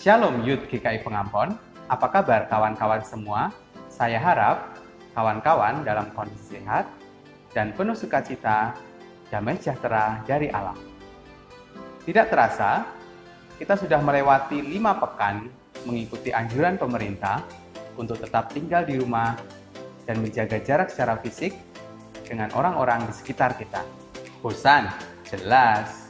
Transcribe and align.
Shalom 0.00 0.48
Youth 0.48 0.64
GKI 0.72 1.04
Pengampon, 1.04 1.60
apa 1.84 2.08
kabar 2.08 2.48
kawan-kawan 2.48 3.04
semua? 3.04 3.52
Saya 3.92 4.16
harap 4.16 4.72
kawan-kawan 5.12 5.84
dalam 5.84 6.08
kondisi 6.16 6.56
sehat 6.56 6.88
dan 7.52 7.76
penuh 7.76 7.92
sukacita, 7.92 8.72
damai 9.28 9.60
sejahtera 9.60 10.24
dari 10.24 10.48
alam. 10.48 10.72
Tidak 12.00 12.32
terasa, 12.32 12.88
kita 13.60 13.76
sudah 13.76 14.00
melewati 14.00 14.64
lima 14.64 14.96
pekan 14.96 15.52
mengikuti 15.84 16.32
anjuran 16.32 16.80
pemerintah 16.80 17.44
untuk 18.00 18.24
tetap 18.24 18.56
tinggal 18.56 18.88
di 18.88 18.96
rumah 18.96 19.36
dan 20.08 20.16
menjaga 20.24 20.64
jarak 20.64 20.88
secara 20.88 21.20
fisik 21.20 21.52
dengan 22.24 22.48
orang-orang 22.56 23.04
di 23.04 23.12
sekitar 23.12 23.52
kita. 23.60 23.84
Bosan? 24.40 24.88
Jelas. 25.28 26.08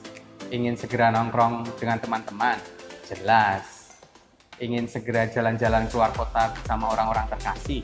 Ingin 0.54 0.78
segera 0.78 1.10
nongkrong 1.10 1.66
dengan 1.74 1.98
teman-teman? 1.98 2.54
Jelas. 3.10 3.69
Ingin 4.60 4.84
segera 4.84 5.24
jalan-jalan 5.24 5.88
keluar 5.88 6.12
kota 6.12 6.52
bersama 6.52 6.92
orang-orang 6.92 7.24
terkasih? 7.32 7.80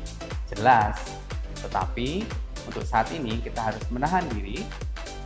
Jelas. 0.52 1.00
Tetapi 1.64 2.20
untuk 2.68 2.84
saat 2.84 3.08
ini 3.16 3.40
kita 3.40 3.72
harus 3.72 3.80
menahan 3.88 4.20
diri 4.28 4.60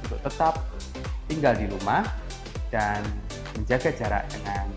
untuk 0.07 0.23
tetap 0.23 0.63
tinggal 1.27 1.59
di 1.59 1.67
rumah 1.67 2.07
dan 2.71 3.03
menjaga 3.59 3.91
jarak 3.91 4.31
dengan 4.31 4.71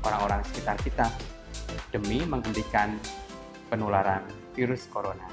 orang-orang 0.00 0.40
sekitar 0.48 0.80
kita 0.80 1.12
demi 1.92 2.24
menghentikan 2.24 2.96
penularan 3.68 4.24
virus 4.56 4.88
corona. 4.88 5.28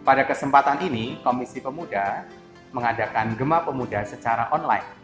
Pada 0.00 0.24
kesempatan 0.24 0.80
ini, 0.80 1.20
Komisi 1.20 1.60
Pemuda 1.60 2.24
mengadakan 2.72 3.36
Gema 3.36 3.68
Pemuda 3.68 4.08
secara 4.08 4.48
online. 4.48 4.96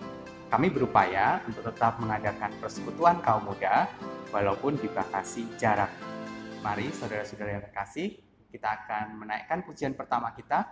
Kami 0.49 0.73
berupaya 0.73 1.45
untuk 1.45 1.69
tetap 1.69 2.01
mengadakan 2.01 2.49
persekutuan 2.65 3.21
kaum 3.21 3.45
muda 3.45 3.93
walaupun 4.37 4.77
dibatasi 4.77 5.57
jarak. 5.57 5.89
Mari 6.61 6.93
saudara-saudara 6.93 7.57
yang 7.57 7.65
terkasih, 7.65 8.21
kita 8.52 8.69
akan 8.69 9.16
menaikkan 9.24 9.65
pujian 9.65 9.97
pertama 9.97 10.37
kita. 10.37 10.69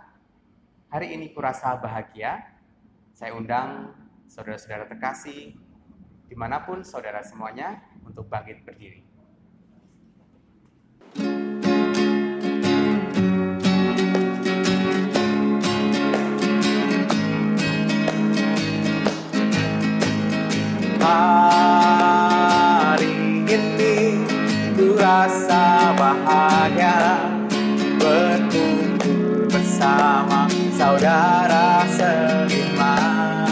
Hari 0.93 1.17
ini 1.17 1.33
kurasa 1.33 1.73
bahagia. 1.81 2.45
Saya 3.17 3.33
undang 3.33 3.89
saudara-saudara 4.29 4.85
terkasih, 4.85 5.57
di 6.29 6.35
mana 6.37 6.61
pun 6.61 6.85
saudara 6.85 7.25
semuanya, 7.25 7.81
untuk 8.05 8.29
bangkit 8.29 8.61
berdiri. 8.61 9.01
Hari 21.05 21.34
bahagia 26.65 27.29
Berkumpul 28.01 29.45
bersama 29.49 30.47
saudara 30.73 31.85
seiman. 31.93 33.45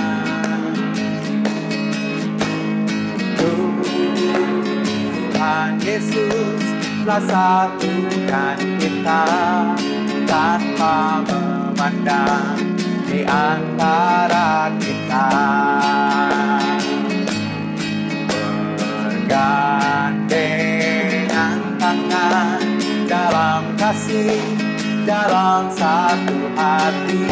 Tuhan 3.37 5.77
Yesus 5.81 6.61
telah 7.05 7.21
satukan 7.21 8.57
kita 8.81 9.25
Tanpa 10.25 11.21
memandang 11.25 12.57
di 13.05 13.21
antara 13.25 14.73
kita. 14.81 15.29
Bergandengan 18.25 20.22
kasih 23.93 24.41
dalam 25.05 25.69
satu 25.69 26.49
hati. 26.57 27.29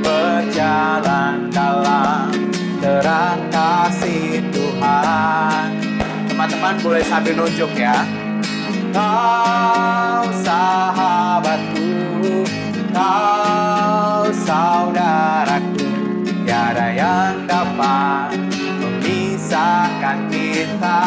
Berjalan 0.00 1.52
dalam 1.52 2.32
terang 2.80 3.36
kasih 3.52 4.40
Tuhan. 4.48 5.76
Teman-teman 6.32 6.80
boleh 6.80 7.04
sambil 7.04 7.36
nunjuk 7.36 7.68
ya. 7.76 8.00
Kau 8.96 10.24
sahabatku 10.40 11.92
kau 12.96 14.32
saudaraku 14.32 15.84
tiada 16.48 16.88
yang 16.96 17.44
dapat 17.44 18.40
memisahkan 18.80 20.32
kita 20.32 21.04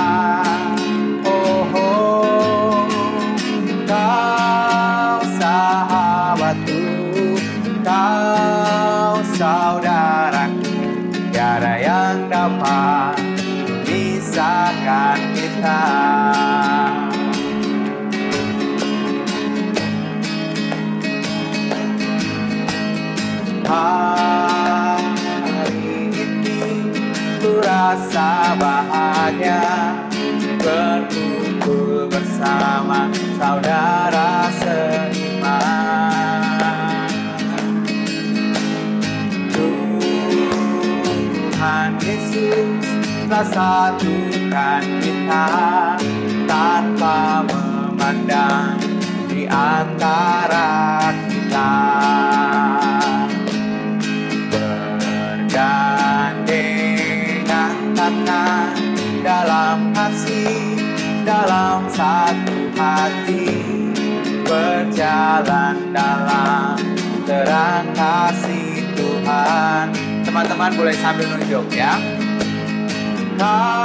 bahagia 29.52 30.56
berkumpul 30.64 32.08
bersama 32.08 33.12
saudara 33.36 34.48
seiman. 34.64 35.52
Tuhan 41.52 42.00
Yesus 42.00 42.80
telah 43.28 43.48
satukan 43.52 44.84
kita 45.04 45.48
tanpa 46.48 47.44
memandang 47.48 48.80
di 49.28 49.48
antara 49.48 51.12
berjalan 65.42 65.90
dalam. 65.90 66.78
Terang 67.26 67.86
kasih 67.98 68.86
Tuhan. 68.94 69.90
Teman-teman 70.22 70.72
boleh 70.78 70.94
sambil 71.02 71.26
nunjuk 71.34 71.66
ya. 71.74 71.98
Kau 73.42 73.81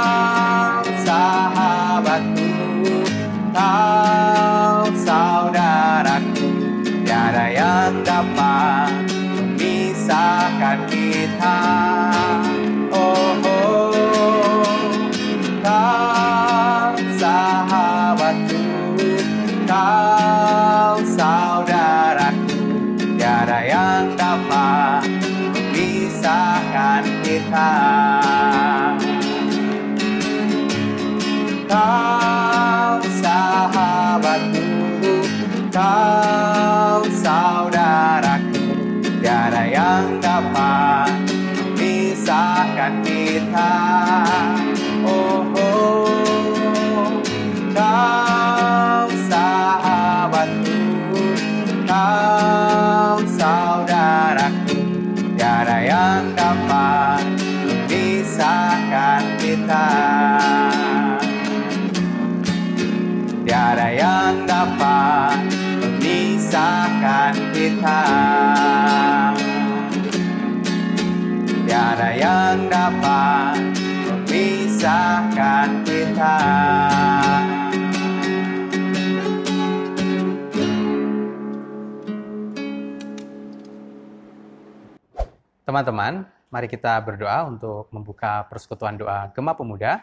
Teman-teman, 85.67 86.23
mari 86.47 86.65
kita 86.71 86.95
berdoa 87.03 87.43
untuk 87.43 87.91
membuka 87.91 88.47
persekutuan 88.47 88.95
doa 88.95 89.27
Gema 89.35 89.51
Pemuda 89.51 89.99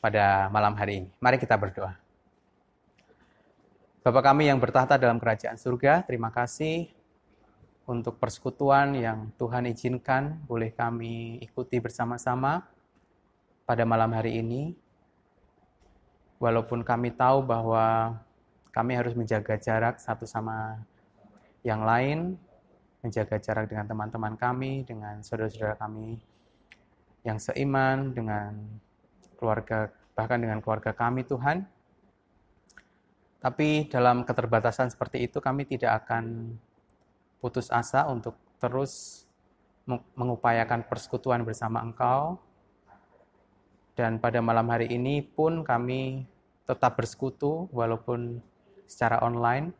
pada 0.00 0.48
malam 0.48 0.72
hari 0.74 1.04
ini. 1.04 1.10
Mari 1.20 1.36
kita 1.36 1.54
berdoa. 1.60 1.94
Bapak 4.00 4.20
kami 4.32 4.48
yang 4.48 4.56
bertahta 4.56 4.96
dalam 4.96 5.20
kerajaan 5.20 5.60
surga, 5.60 6.02
terima 6.08 6.32
kasih 6.32 6.88
untuk 7.84 8.16
persekutuan 8.16 8.96
yang 8.96 9.28
Tuhan 9.36 9.68
izinkan 9.68 10.40
boleh 10.48 10.72
kami 10.72 11.36
ikuti 11.44 11.80
bersama-sama 11.84 12.64
pada 13.68 13.84
malam 13.84 14.12
hari 14.12 14.40
ini. 14.40 14.72
Walaupun 16.42 16.82
kami 16.82 17.14
tahu 17.14 17.46
bahwa 17.46 18.18
kami 18.74 18.98
harus 18.98 19.14
menjaga 19.14 19.54
jarak 19.54 20.02
satu 20.02 20.26
sama 20.26 20.82
yang 21.62 21.86
lain, 21.86 22.34
menjaga 23.00 23.38
jarak 23.38 23.70
dengan 23.70 23.86
teman-teman 23.86 24.34
kami, 24.34 24.82
dengan 24.82 25.22
saudara-saudara 25.22 25.78
kami 25.78 26.18
yang 27.24 27.40
seiman, 27.40 28.12
dengan 28.12 28.52
keluarga, 29.40 29.88
bahkan 30.12 30.40
dengan 30.40 30.60
keluarga 30.60 30.92
kami 30.92 31.24
Tuhan. 31.24 31.64
Tapi 33.44 33.92
dalam 33.92 34.24
keterbatasan 34.24 34.88
seperti 34.88 35.28
itu 35.28 35.36
kami 35.40 35.68
tidak 35.68 36.04
akan 36.04 36.56
putus 37.44 37.68
asa 37.68 38.08
untuk 38.08 38.40
terus 38.56 39.24
mengupayakan 40.16 40.88
persekutuan 40.88 41.44
bersama 41.44 41.84
Engkau. 41.84 42.40
Dan 43.94 44.18
pada 44.18 44.42
malam 44.42 44.66
hari 44.70 44.90
ini 44.90 45.22
pun 45.22 45.62
kami 45.62 46.26
tetap 46.66 46.98
bersekutu 46.98 47.70
walaupun 47.70 48.42
secara 48.90 49.22
online 49.22 49.70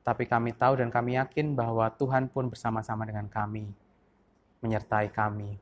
tapi 0.00 0.24
kami 0.24 0.56
tahu 0.56 0.80
dan 0.80 0.88
kami 0.88 1.20
yakin 1.20 1.52
bahwa 1.52 1.86
Tuhan 1.92 2.32
pun 2.32 2.48
bersama-sama 2.48 3.04
dengan 3.04 3.28
kami, 3.28 3.68
menyertai 4.64 5.12
kami. 5.12 5.60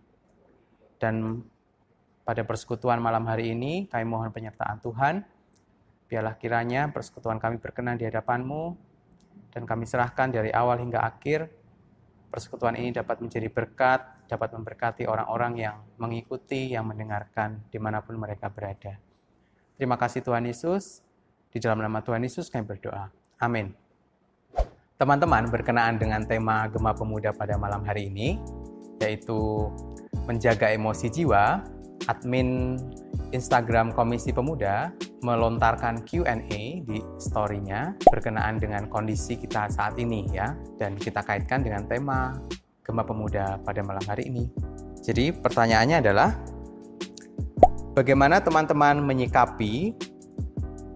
Dan 0.96 1.42
pada 2.22 2.46
persekutuan 2.46 3.02
malam 3.02 3.26
hari 3.26 3.52
ini, 3.52 3.90
kami 3.90 4.06
mohon 4.06 4.30
penyertaan 4.30 4.78
Tuhan. 4.78 5.26
Biarlah 6.08 6.38
kiranya 6.38 6.88
persekutuan 6.88 7.42
kami 7.42 7.58
berkenan 7.58 7.98
di 7.98 8.06
hadapan-Mu, 8.06 8.78
dan 9.52 9.66
kami 9.66 9.84
serahkan 9.84 10.30
dari 10.30 10.54
awal 10.54 10.80
hingga 10.80 11.02
akhir, 11.02 11.50
persekutuan 12.30 12.78
ini 12.78 12.94
dapat 12.94 13.18
menjadi 13.20 13.50
berkat, 13.50 14.06
dapat 14.28 14.52
memberkati 14.52 15.08
orang-orang 15.08 15.52
yang 15.56 15.76
mengikuti, 15.96 16.70
yang 16.70 16.84
mendengarkan, 16.84 17.64
di 17.72 17.80
mana 17.80 18.04
pun 18.04 18.20
mereka 18.20 18.52
berada. 18.52 19.00
Terima 19.80 19.96
kasih 19.96 20.20
Tuhan 20.20 20.44
Yesus. 20.44 21.00
Di 21.48 21.56
dalam 21.56 21.80
nama 21.80 22.04
Tuhan 22.04 22.20
Yesus 22.20 22.52
kami 22.52 22.68
berdoa. 22.68 23.08
Amin. 23.40 23.72
Teman-teman, 25.00 25.48
berkenaan 25.48 25.96
dengan 25.96 26.26
tema 26.28 26.68
Gema 26.68 26.92
Pemuda 26.92 27.32
pada 27.32 27.56
malam 27.56 27.86
hari 27.86 28.12
ini, 28.12 28.36
yaitu 29.00 29.70
menjaga 30.26 30.74
emosi 30.74 31.08
jiwa, 31.08 31.62
admin 32.10 32.76
Instagram 33.30 33.94
Komisi 33.94 34.34
Pemuda 34.34 34.90
melontarkan 35.22 36.02
Q&A 36.02 36.82
di 36.82 36.98
story-nya 37.22 37.94
berkenaan 38.10 38.58
dengan 38.58 38.90
kondisi 38.90 39.38
kita 39.38 39.70
saat 39.70 39.94
ini 39.96 40.26
ya, 40.34 40.58
dan 40.76 40.98
kita 40.98 41.22
kaitkan 41.22 41.62
dengan 41.62 41.86
tema 41.86 42.34
Gema 42.88 43.04
Pemuda 43.04 43.60
pada 43.68 43.84
malam 43.84 44.00
hari 44.08 44.32
ini. 44.32 44.48
Jadi 45.04 45.28
pertanyaannya 45.28 46.00
adalah, 46.00 46.32
bagaimana 47.92 48.40
teman-teman 48.40 49.04
menyikapi 49.04 49.92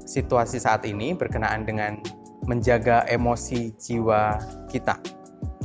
situasi 0.08 0.56
saat 0.56 0.88
ini 0.88 1.12
berkenaan 1.12 1.68
dengan 1.68 2.00
menjaga 2.48 3.04
emosi 3.12 3.76
jiwa 3.76 4.40
kita. 4.72 4.96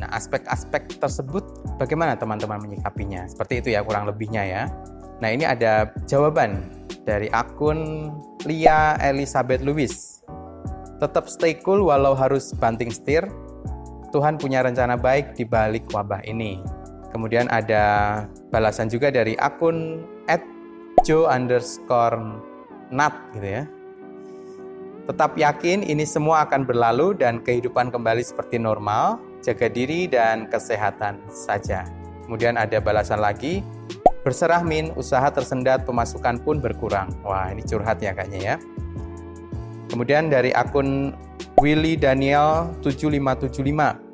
Nah, 0.03 0.11
aspek-aspek 0.11 0.99
tersebut 0.99 1.47
bagaimana 1.79 2.19
teman-teman 2.19 2.59
menyikapinya? 2.59 3.23
Seperti 3.31 3.63
itu 3.63 3.67
ya 3.79 3.81
kurang 3.87 4.11
lebihnya 4.11 4.43
ya. 4.43 4.63
Nah, 5.23 5.31
ini 5.31 5.47
ada 5.47 5.95
jawaban 6.11 6.67
dari 7.07 7.31
akun 7.31 8.11
Lia 8.43 8.99
Elizabeth 8.99 9.63
Lewis. 9.63 10.19
Tetap 10.99 11.31
stay 11.31 11.55
cool 11.63 11.87
walau 11.87 12.11
harus 12.11 12.51
banting 12.51 12.91
setir. 12.91 13.23
Tuhan 14.17 14.41
punya 14.41 14.65
rencana 14.65 14.97
baik 14.97 15.37
di 15.37 15.45
balik 15.45 15.93
wabah 15.93 16.25
ini. 16.25 16.57
Kemudian 17.13 17.45
ada 17.53 18.25
balasan 18.49 18.89
juga 18.89 19.13
dari 19.13 19.37
akun 19.37 20.01
at 20.25 20.41
underscore 21.05 22.17
nat 22.89 23.13
gitu 23.37 23.61
ya. 23.61 23.63
Tetap 25.05 25.37
yakin 25.37 25.85
ini 25.85 26.01
semua 26.01 26.49
akan 26.49 26.65
berlalu 26.65 27.13
dan 27.13 27.45
kehidupan 27.45 27.93
kembali 27.93 28.25
seperti 28.25 28.57
normal. 28.57 29.21
Jaga 29.45 29.69
diri 29.69 30.09
dan 30.09 30.49
kesehatan 30.49 31.21
saja. 31.29 31.85
Kemudian 32.25 32.57
ada 32.57 32.81
balasan 32.81 33.21
lagi, 33.21 33.61
berserah 34.25 34.65
min, 34.65 34.97
usaha 34.97 35.29
tersendat, 35.29 35.85
pemasukan 35.85 36.41
pun 36.41 36.57
berkurang. 36.57 37.13
Wah, 37.21 37.53
ini 37.53 37.61
curhat 37.61 38.01
ya 38.01 38.17
kayaknya 38.17 38.39
ya. 38.41 38.55
Kemudian 39.93 40.33
dari 40.33 40.49
akun 40.57 41.13
Willy 41.61 41.95
Daniel 41.95 42.73
7575. 42.81 44.06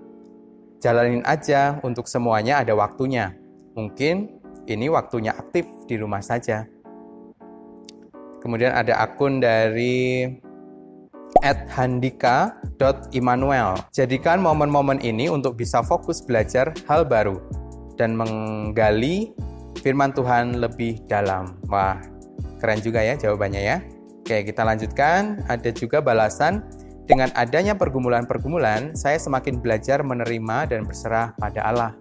Jalanin 0.84 1.24
aja 1.24 1.80
untuk 1.80 2.12
semuanya 2.12 2.60
ada 2.60 2.76
waktunya. 2.76 3.32
Mungkin 3.72 4.36
ini 4.68 4.92
waktunya 4.92 5.32
aktif 5.32 5.64
di 5.88 5.96
rumah 5.96 6.20
saja. 6.20 6.68
Kemudian 8.44 8.76
ada 8.76 9.00
akun 9.00 9.40
dari 9.40 10.28
at 11.40 11.72
handika.immanuel. 11.72 13.80
Jadikan 13.96 14.44
momen-momen 14.44 15.00
ini 15.00 15.32
untuk 15.32 15.56
bisa 15.56 15.80
fokus 15.88 16.20
belajar 16.20 16.76
hal 16.92 17.08
baru 17.08 17.40
dan 17.96 18.20
menggali 18.20 19.32
firman 19.80 20.12
Tuhan 20.12 20.60
lebih 20.60 21.00
dalam. 21.08 21.56
Wah, 21.72 21.96
keren 22.60 22.84
juga 22.84 23.00
ya 23.00 23.16
jawabannya 23.16 23.62
ya. 23.64 23.80
Oke, 24.20 24.44
kita 24.44 24.68
lanjutkan. 24.68 25.48
Ada 25.48 25.72
juga 25.72 26.04
balasan, 26.04 26.60
dengan 27.04 27.28
adanya 27.36 27.76
pergumulan-pergumulan, 27.76 28.96
saya 28.96 29.20
semakin 29.20 29.60
belajar 29.60 30.00
menerima 30.00 30.72
dan 30.72 30.88
berserah 30.88 31.36
pada 31.36 31.60
Allah. 31.68 31.92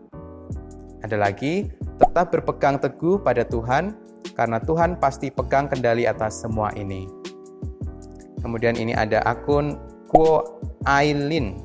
Ada 1.02 1.18
lagi, 1.18 1.66
tetap 1.98 2.30
berpegang 2.30 2.78
teguh 2.78 3.18
pada 3.18 3.42
Tuhan, 3.42 3.98
karena 4.38 4.62
Tuhan 4.62 5.02
pasti 5.02 5.34
pegang 5.34 5.66
kendali 5.66 6.06
atas 6.06 6.46
semua 6.46 6.70
ini. 6.78 7.10
Kemudian 8.38 8.78
ini 8.78 8.94
ada 8.94 9.18
akun 9.26 9.74
Kuo 10.06 10.62
Ailin. 10.86 11.58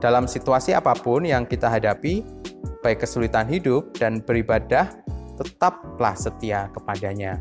Dalam 0.00 0.24
situasi 0.24 0.72
apa 0.72 0.96
pun 0.96 1.28
yang 1.28 1.44
kita 1.44 1.68
hadapi, 1.68 2.24
baik 2.80 3.04
kesulitan 3.04 3.44
hidup 3.52 3.92
dan 4.00 4.24
beribadah, 4.24 4.88
tetaplah 5.36 6.16
setia 6.16 6.72
kepadanya. 6.72 7.36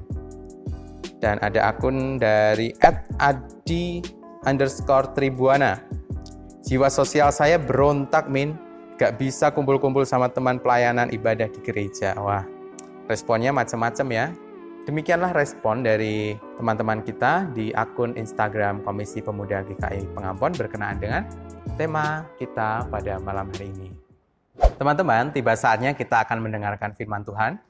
Dan 1.24 1.40
ada 1.40 1.72
akun 1.72 2.20
dari 2.20 2.76
@adi 3.22 4.02
underscore 4.46 5.14
tribuana. 5.14 5.82
Jiwa 6.66 6.90
sosial 6.90 7.30
saya 7.34 7.58
berontak, 7.58 8.30
Min. 8.30 8.58
Gak 9.02 9.18
bisa 9.18 9.50
kumpul-kumpul 9.50 10.06
sama 10.06 10.30
teman 10.30 10.62
pelayanan 10.62 11.10
ibadah 11.10 11.50
di 11.50 11.58
gereja. 11.66 12.14
Wah, 12.22 12.46
responnya 13.10 13.50
macam-macam 13.50 14.08
ya. 14.14 14.26
Demikianlah 14.86 15.34
respon 15.34 15.86
dari 15.86 16.38
teman-teman 16.58 17.02
kita 17.06 17.50
di 17.54 17.70
akun 17.74 18.18
Instagram 18.18 18.82
Komisi 18.82 19.22
Pemuda 19.22 19.62
GKI 19.62 20.10
Pengampon 20.14 20.54
berkenaan 20.58 20.98
dengan 20.98 21.22
tema 21.78 22.26
kita 22.38 22.90
pada 22.90 23.22
malam 23.22 23.50
hari 23.54 23.70
ini. 23.74 23.90
Teman-teman, 24.78 25.30
tiba 25.34 25.54
saatnya 25.54 25.94
kita 25.94 26.26
akan 26.26 26.42
mendengarkan 26.42 26.94
firman 26.98 27.22
Tuhan. 27.26 27.62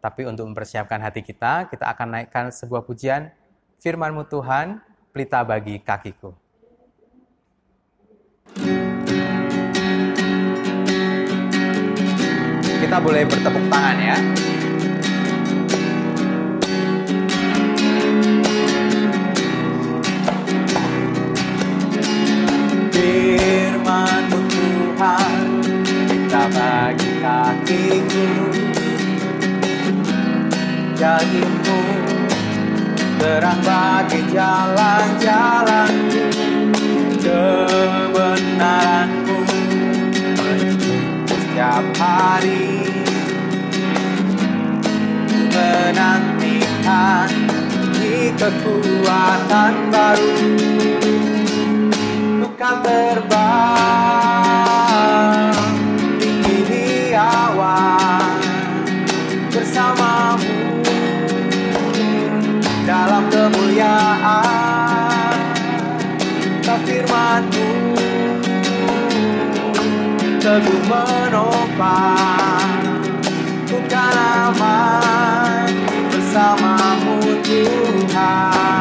Tapi 0.00 0.26
untuk 0.26 0.46
mempersiapkan 0.50 1.02
hati 1.02 1.22
kita, 1.22 1.70
kita 1.70 1.90
akan 1.90 2.18
naikkan 2.18 2.54
sebuah 2.54 2.86
pujian 2.86 3.30
Firmanmu 3.80 4.28
Tuhan, 4.28 4.80
pelita 5.10 5.42
bagi 5.42 5.82
kakiku. 5.82 6.30
Kita 12.80 12.96
boleh 12.98 13.22
bertepuk 13.28 13.64
tangan 13.70 13.98
ya. 14.00 14.18
bagi 26.50 27.10
kakiku 27.22 28.26
Jadimu 30.98 32.09
terang 33.20 33.60
bagi 33.60 34.24
jalan-jalan 34.32 35.92
Kebenaranmu 37.20 39.38
setiap 41.28 41.84
hari 42.00 42.80
Menantikan 45.50 47.28
di 48.00 48.32
kekuatan 48.38 49.74
baru. 49.92 50.32
Bukan 52.40 52.76
terbang 52.80 54.39
teguh 70.50 70.82
menopang 70.90 72.82
bukan 73.70 74.14
aman 74.50 75.70
bersamamu 76.10 77.38
Tuhan 77.46 78.79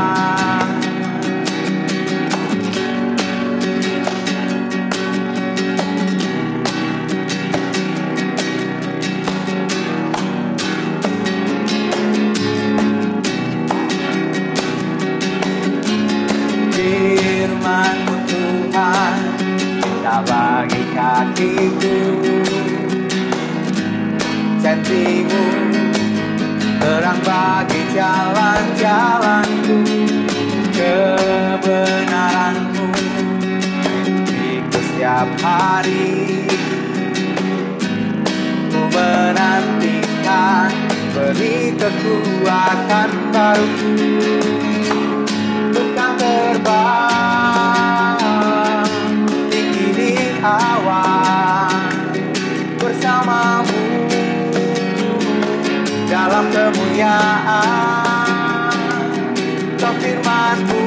kakiku 21.20 22.00
janjimu 24.64 25.44
terang 26.80 27.20
bagi 27.28 27.84
jalan-jalanku 27.92 29.84
kebenaranmu 30.72 32.88
ikut 34.32 34.84
setiap 34.96 35.28
hari. 35.44 36.40
Ku 38.72 38.88
menantikan 38.88 40.72
beri 41.12 41.76
kekuatan 41.76 43.12
baru 43.36 43.68
kemuliaan 57.00 58.76
kau 59.80 59.96
firmanmu 60.04 60.84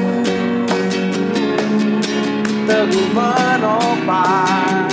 teguh 2.68 3.08
menopang 3.16 4.92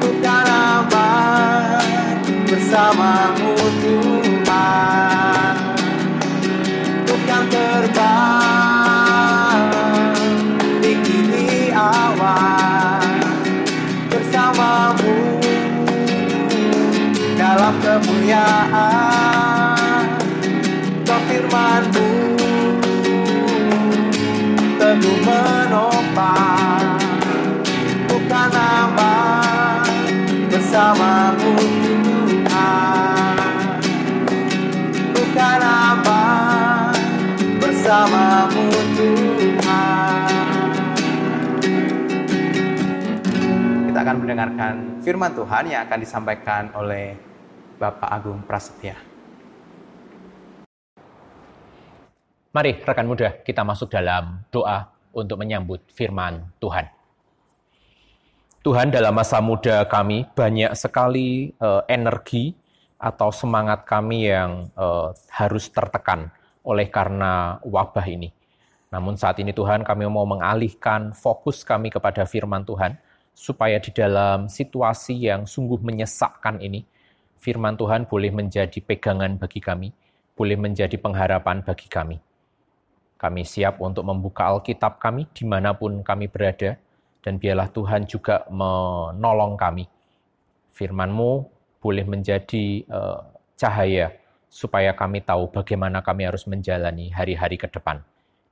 bukan 0.00 0.46
aman 0.48 2.16
bersamamu 2.48 3.52
Tuhan. 3.84 5.54
Bukan 7.04 7.42
terbang 7.52 8.88
tinggi 10.80 11.76
awan 11.76 13.20
bersamamu 14.08 15.12
dalam 17.36 17.76
kemuliaan 17.84 19.05
akan 44.16 44.24
mendengarkan 44.24 44.74
firman 45.04 45.28
Tuhan 45.36 45.64
yang 45.68 45.84
akan 45.84 45.98
disampaikan 46.00 46.72
oleh 46.72 47.20
Bapak 47.76 48.08
Agung 48.08 48.40
Prasetya. 48.48 48.96
Mari 52.48 52.80
rekan 52.80 53.04
muda 53.04 53.36
kita 53.44 53.60
masuk 53.60 53.92
dalam 53.92 54.40
doa 54.48 54.88
untuk 55.12 55.36
menyambut 55.36 55.84
firman 55.92 56.48
Tuhan. 56.56 56.88
Tuhan 58.64 58.88
dalam 58.88 59.12
masa 59.12 59.36
muda 59.44 59.84
kami 59.84 60.24
banyak 60.32 60.72
sekali 60.72 61.52
eh, 61.52 61.82
energi 61.84 62.56
atau 62.96 63.28
semangat 63.28 63.84
kami 63.84 64.32
yang 64.32 64.72
eh, 64.72 65.08
harus 65.28 65.68
tertekan 65.68 66.32
oleh 66.64 66.88
karena 66.88 67.60
wabah 67.60 68.08
ini. 68.08 68.32
Namun 68.88 69.20
saat 69.20 69.36
ini 69.44 69.52
Tuhan 69.52 69.84
kami 69.84 70.08
mau 70.08 70.24
mengalihkan 70.24 71.12
fokus 71.12 71.68
kami 71.68 71.92
kepada 71.92 72.24
firman 72.24 72.64
Tuhan 72.64 72.96
supaya 73.36 73.76
di 73.76 73.92
dalam 73.92 74.48
situasi 74.48 75.28
yang 75.28 75.44
sungguh 75.44 75.76
menyesakkan 75.84 76.56
ini 76.64 76.88
firman 77.36 77.76
Tuhan 77.76 78.08
boleh 78.08 78.32
menjadi 78.32 78.80
pegangan 78.80 79.36
bagi 79.36 79.60
kami, 79.60 79.92
boleh 80.32 80.56
menjadi 80.56 80.96
pengharapan 80.96 81.60
bagi 81.60 81.86
kami. 81.86 82.16
Kami 83.20 83.42
siap 83.44 83.78
untuk 83.84 84.08
membuka 84.08 84.48
Alkitab 84.48 84.96
kami 84.96 85.28
di 85.36 85.44
mana 85.44 85.76
pun 85.76 86.00
kami 86.00 86.32
berada, 86.32 86.80
dan 87.20 87.36
biarlah 87.36 87.68
Tuhan 87.68 88.08
juga 88.08 88.44
menolong 88.48 89.54
kami. 89.54 89.84
Firman-Mu 90.72 91.44
boleh 91.80 92.04
menjadi 92.08 92.84
uh, 92.88 93.20
cahaya, 93.56 94.16
supaya 94.48 94.96
kami 94.96 95.20
tahu 95.20 95.52
bagaimana 95.52 96.00
kami 96.00 96.24
harus 96.28 96.48
menjalani 96.48 97.12
hari-hari 97.12 97.60
ke 97.60 97.68
depan. 97.68 98.00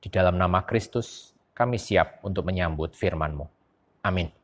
Di 0.01 0.13
dalam 0.13 0.37
nama 0.37 0.61
Kristus, 0.65 1.33
kami 1.57 1.81
siap 1.81 2.21
untuk 2.21 2.45
menyambut 2.45 2.93
firman-Mu. 2.97 3.49
Amin. 4.05 4.44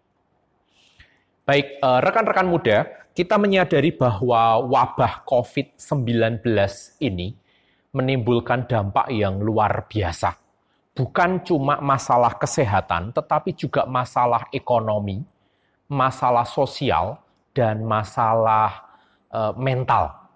Baik, 1.50 1.82
uh, 1.82 1.98
rekan-rekan 1.98 2.46
muda, 2.46 2.86
kita 3.10 3.34
menyadari 3.34 3.90
bahwa 3.90 4.62
wabah 4.70 5.26
COVID-19 5.26 6.46
ini 7.02 7.34
menimbulkan 7.90 8.70
dampak 8.70 9.10
yang 9.10 9.42
luar 9.42 9.90
biasa. 9.90 10.38
Bukan 10.94 11.42
cuma 11.42 11.82
masalah 11.82 12.38
kesehatan, 12.38 13.10
tetapi 13.10 13.58
juga 13.58 13.82
masalah 13.82 14.46
ekonomi, 14.54 15.26
masalah 15.90 16.46
sosial, 16.46 17.18
dan 17.50 17.82
masalah 17.82 18.86
uh, 19.34 19.50
mental. 19.58 20.30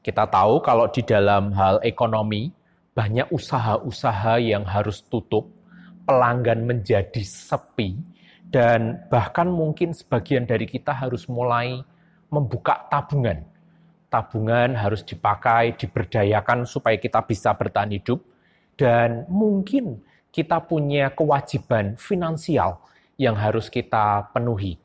Kita 0.00 0.24
tahu 0.24 0.64
kalau 0.64 0.88
di 0.88 1.04
dalam 1.04 1.52
hal 1.52 1.76
ekonomi, 1.84 2.48
banyak 2.96 3.28
usaha-usaha 3.28 4.40
yang 4.40 4.64
harus 4.64 5.04
tutup, 5.12 5.44
pelanggan 6.08 6.64
menjadi 6.64 7.20
sepi, 7.20 8.14
dan 8.54 9.02
bahkan 9.10 9.50
mungkin 9.50 9.90
sebagian 9.90 10.46
dari 10.46 10.70
kita 10.70 10.94
harus 10.94 11.26
mulai 11.26 11.82
membuka 12.30 12.86
tabungan 12.86 13.42
tabungan 14.14 14.78
harus 14.78 15.02
dipakai, 15.02 15.74
diberdayakan 15.74 16.62
supaya 16.70 16.94
kita 16.94 17.26
bisa 17.26 17.50
bertahan 17.58 17.90
hidup, 17.90 18.22
dan 18.78 19.26
mungkin 19.26 19.98
kita 20.30 20.62
punya 20.62 21.10
kewajiban 21.10 21.98
finansial 21.98 22.78
yang 23.18 23.34
harus 23.34 23.66
kita 23.66 24.30
penuhi. 24.30 24.78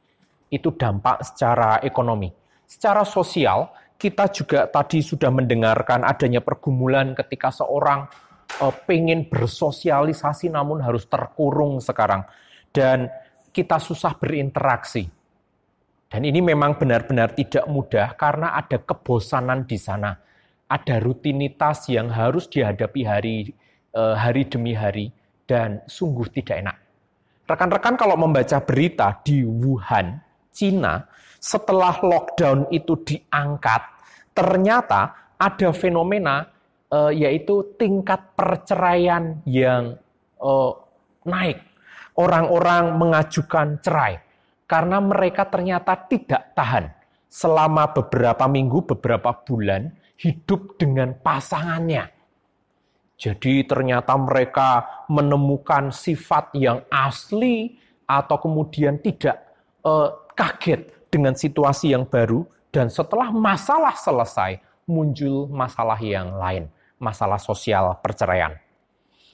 Itu 0.49 0.73
dampak 0.73 1.21
secara 1.21 1.77
ekonomi. 1.85 2.33
Secara 2.65 3.05
sosial, 3.05 3.69
kita 4.01 4.33
juga 4.33 4.65
tadi 4.65 5.05
sudah 5.05 5.29
mendengarkan 5.29 6.01
adanya 6.01 6.41
pergumulan 6.41 7.13
ketika 7.13 7.53
seorang 7.53 8.09
uh, 8.65 8.73
pengen 8.89 9.29
bersosialisasi 9.29 10.49
namun 10.49 10.81
harus 10.81 11.05
terkurung 11.05 11.77
sekarang. 11.77 12.25
Dan 12.73 13.09
kita 13.51 13.77
susah 13.81 14.15
berinteraksi 14.15 15.19
dan 16.09 16.25
ini 16.25 16.41
memang 16.41 16.73
benar-benar 16.73 17.37
tidak 17.37 17.69
mudah 17.69 18.17
karena 18.17 18.57
ada 18.57 18.81
kebosanan 18.81 19.69
di 19.69 19.77
sana. 19.77 20.17
Ada 20.69 20.97
rutinitas 21.01 21.85
yang 21.89 22.09
harus 22.09 22.49
dihadapi 22.49 23.01
hari 23.05 23.53
eh, 23.93 24.15
hari 24.17 24.49
demi 24.49 24.73
hari 24.73 25.13
dan 25.45 25.85
sungguh 25.85 26.29
tidak 26.33 26.65
enak. 26.65 26.77
Rekan-rekan 27.45 27.97
kalau 27.97 28.17
membaca 28.17 28.61
berita 28.61 29.21
di 29.25 29.41
Wuhan, 29.41 30.21
Cina, 30.53 31.09
setelah 31.41 31.97
lockdown 31.97 32.69
itu 32.69 32.93
diangkat, 33.01 33.81
ternyata 34.37 35.33
ada 35.33 35.73
fenomena 35.73 36.45
uh, 36.93 37.09
yaitu 37.09 37.73
tingkat 37.81 38.21
perceraian 38.37 39.41
yang 39.49 39.97
uh, 40.37 40.77
naik. 41.25 41.68
Orang-orang 42.19 42.99
mengajukan 42.99 43.79
cerai 43.79 44.19
karena 44.67 44.99
mereka 44.99 45.47
ternyata 45.47 45.95
tidak 45.95 46.51
tahan 46.51 46.91
selama 47.31 47.95
beberapa 47.95 48.43
minggu, 48.51 48.83
beberapa 48.91 49.31
bulan 49.47 49.87
hidup 50.19 50.75
dengan 50.75 51.15
pasangannya. 51.15 52.11
Jadi 53.19 53.63
ternyata 53.63 54.15
mereka 54.19 55.03
menemukan 55.07 55.95
sifat 55.95 56.55
yang 56.59 56.83
asli 56.91 57.79
atau 58.03 58.35
kemudian 58.39 58.99
tidak 58.99 59.39
eh, 59.83 60.09
kaget 60.35 61.07
dengan 61.11 61.35
situasi 61.35 61.91
yang 61.95 62.07
baru 62.07 62.43
dan 62.71 62.87
setelah 62.87 63.33
masalah 63.33 63.95
selesai 63.97 64.61
muncul 64.89 65.45
masalah 65.51 65.99
yang 66.01 66.33
lain, 66.37 66.69
masalah 66.97 67.37
sosial 67.37 67.97
perceraian. 68.01 68.57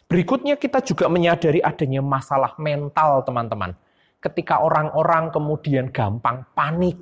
Berikutnya 0.05 0.53
kita 0.61 0.85
juga 0.85 1.09
menyadari 1.09 1.57
adanya 1.65 1.97
masalah 2.05 2.53
mental 2.61 3.25
teman-teman. 3.25 3.73
Ketika 4.21 4.61
orang-orang 4.61 5.33
kemudian 5.33 5.89
gampang 5.89 6.45
panik, 6.53 6.97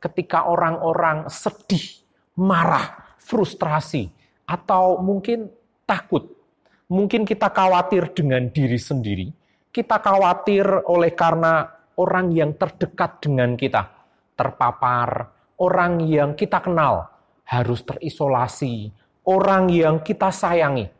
ketika 0.00 0.48
orang-orang 0.48 1.28
sedih, 1.28 2.00
marah, 2.40 3.16
frustrasi, 3.20 4.08
atau 4.48 5.00
mungkin 5.04 5.52
takut. 5.84 6.32
Mungkin 6.86 7.28
kita 7.28 7.50
khawatir 7.52 8.14
dengan 8.14 8.48
diri 8.48 8.78
sendiri, 8.78 9.26
kita 9.74 10.00
khawatir 10.00 10.64
oleh 10.86 11.12
karena 11.12 11.66
orang 11.98 12.32
yang 12.32 12.54
terdekat 12.54 13.20
dengan 13.20 13.58
kita. 13.58 13.90
Terpapar, 14.36 15.28
orang 15.60 16.00
yang 16.06 16.38
kita 16.38 16.62
kenal 16.62 17.10
harus 17.44 17.82
terisolasi, 17.82 18.92
orang 19.26 19.66
yang 19.68 20.00
kita 20.00 20.30
sayangi 20.30 20.95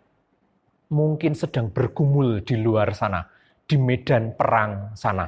mungkin 0.90 1.34
sedang 1.34 1.70
bergumul 1.72 2.42
di 2.42 2.58
luar 2.58 2.94
sana, 2.94 3.26
di 3.66 3.74
medan 3.78 4.34
perang 4.34 4.94
sana. 4.94 5.26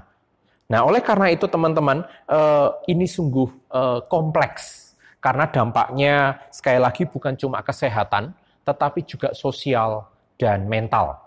Nah, 0.69 0.85
oleh 0.85 1.01
karena 1.01 1.33
itu 1.33 1.49
teman-teman, 1.49 2.05
eh, 2.29 2.69
ini 2.93 3.09
sungguh 3.09 3.49
eh, 3.73 4.01
kompleks 4.07 4.95
karena 5.19 5.49
dampaknya 5.49 6.39
sekali 6.53 6.79
lagi 6.79 7.09
bukan 7.09 7.35
cuma 7.35 7.65
kesehatan, 7.65 8.37
tetapi 8.63 9.03
juga 9.03 9.33
sosial 9.33 10.07
dan 10.39 10.69
mental. 10.69 11.19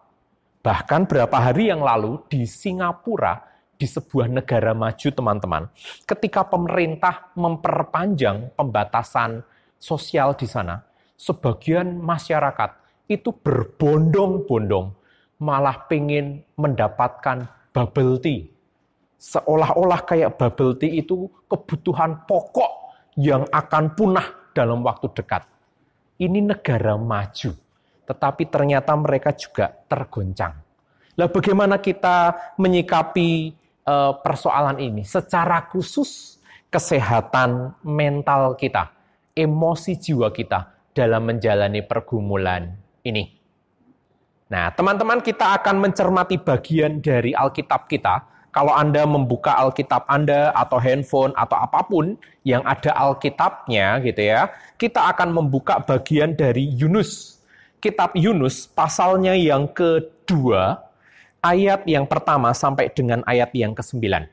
Bahkan 0.61 1.09
berapa 1.09 1.37
hari 1.41 1.73
yang 1.73 1.81
lalu 1.81 2.21
di 2.29 2.45
Singapura, 2.45 3.41
di 3.81 3.89
sebuah 3.89 4.29
negara 4.29 4.77
maju 4.77 5.09
teman-teman, 5.09 5.63
ketika 6.05 6.45
pemerintah 6.45 7.33
memperpanjang 7.33 8.53
pembatasan 8.53 9.41
sosial 9.81 10.37
di 10.37 10.45
sana, 10.45 10.85
sebagian 11.17 11.97
masyarakat 11.97 12.80
itu 13.11 13.35
berbondong-bondong 13.35 14.95
malah 15.41 15.89
pengen 15.89 16.45
mendapatkan 16.55 17.49
bubble 17.73 18.21
tea. 18.21 18.47
Seolah-olah 19.17 20.01
kayak 20.05 20.37
bubble 20.37 20.77
tea 20.77 21.01
itu 21.01 21.27
kebutuhan 21.49 22.23
pokok 22.29 22.71
yang 23.17 23.43
akan 23.49 23.93
punah 23.97 24.53
dalam 24.55 24.85
waktu 24.85 25.11
dekat. 25.11 25.43
Ini 26.21 26.39
negara 26.45 26.95
maju, 26.95 27.51
tetapi 28.05 28.43
ternyata 28.47 28.93
mereka 28.93 29.33
juga 29.33 29.73
tergoncang. 29.89 30.53
Lah 31.17 31.27
bagaimana 31.27 31.81
kita 31.81 32.37
menyikapi 32.61 33.57
uh, 33.89 34.21
persoalan 34.21 34.77
ini? 34.77 35.01
Secara 35.01 35.65
khusus 35.65 36.37
kesehatan 36.69 37.73
mental 37.81 38.53
kita, 38.55 38.93
emosi 39.33 39.97
jiwa 39.97 40.29
kita 40.29 40.71
dalam 40.93 41.25
menjalani 41.25 41.81
pergumulan 41.81 42.90
ini. 43.05 43.41
Nah, 44.51 44.67
teman-teman 44.75 45.23
kita 45.23 45.55
akan 45.63 45.79
mencermati 45.79 46.35
bagian 46.35 46.99
dari 46.99 47.31
Alkitab 47.31 47.87
kita. 47.87 48.27
Kalau 48.51 48.75
Anda 48.75 49.07
membuka 49.07 49.55
Alkitab 49.55 50.11
Anda 50.11 50.51
atau 50.51 50.75
handphone 50.75 51.31
atau 51.39 51.55
apa 51.55 51.87
pun 51.87 52.19
yang 52.43 52.59
ada 52.67 52.91
Alkitabnya 52.91 54.03
gitu 54.03 54.27
ya, 54.27 54.51
kita 54.75 55.07
akan 55.15 55.31
membuka 55.31 55.79
bagian 55.79 56.35
dari 56.35 56.67
Yunus. 56.67 57.39
Kitab 57.79 58.11
Yunus 58.11 58.67
pasalnya 58.67 59.39
yang 59.39 59.71
kedua, 59.71 60.83
ayat 61.39 61.87
yang 61.87 62.03
pertama 62.03 62.51
sampai 62.51 62.91
dengan 62.91 63.23
ayat 63.23 63.55
yang 63.55 63.71
kesembilan. 63.71 64.27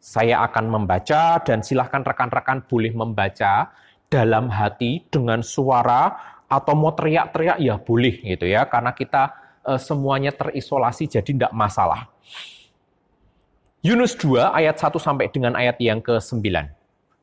Saya 0.00 0.40
akan 0.48 0.72
membaca 0.72 1.36
dan 1.44 1.60
silahkan 1.60 2.00
rekan-rekan 2.00 2.64
boleh 2.64 2.96
membaca 2.96 3.68
dalam 4.08 4.48
hati 4.48 5.04
dengan 5.12 5.44
suara 5.44 6.16
atau 6.50 6.74
mau 6.74 6.90
teriak-teriak 6.90 7.62
ya 7.62 7.78
boleh 7.78 8.18
gitu 8.26 8.50
ya 8.50 8.66
karena 8.66 8.90
kita 8.90 9.30
e, 9.62 9.78
semuanya 9.78 10.34
terisolasi 10.34 11.06
jadi 11.06 11.22
tidak 11.22 11.54
masalah. 11.54 12.10
Yunus 13.80 14.18
2 14.18 14.50
ayat 14.50 14.76
1 14.76 14.98
sampai 14.98 15.30
dengan 15.30 15.56
ayat 15.56 15.78
yang 15.80 16.02
ke-9. 16.02 16.42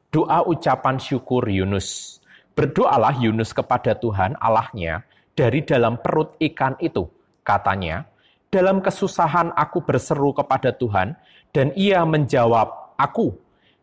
Doa 0.09 0.41
ucapan 0.47 0.97
syukur 0.97 1.45
Yunus. 1.45 2.17
Berdoalah 2.57 3.13
Yunus 3.21 3.53
kepada 3.53 3.93
Tuhan 3.93 4.33
Allahnya 4.41 5.05
dari 5.37 5.61
dalam 5.61 6.01
perut 6.01 6.33
ikan 6.41 6.73
itu. 6.81 7.05
Katanya, 7.45 8.09
dalam 8.49 8.81
kesusahan 8.81 9.53
aku 9.53 9.85
berseru 9.85 10.33
kepada 10.33 10.73
Tuhan 10.73 11.13
dan 11.53 11.75
ia 11.77 12.01
menjawab 12.07 12.97
aku. 12.97 13.37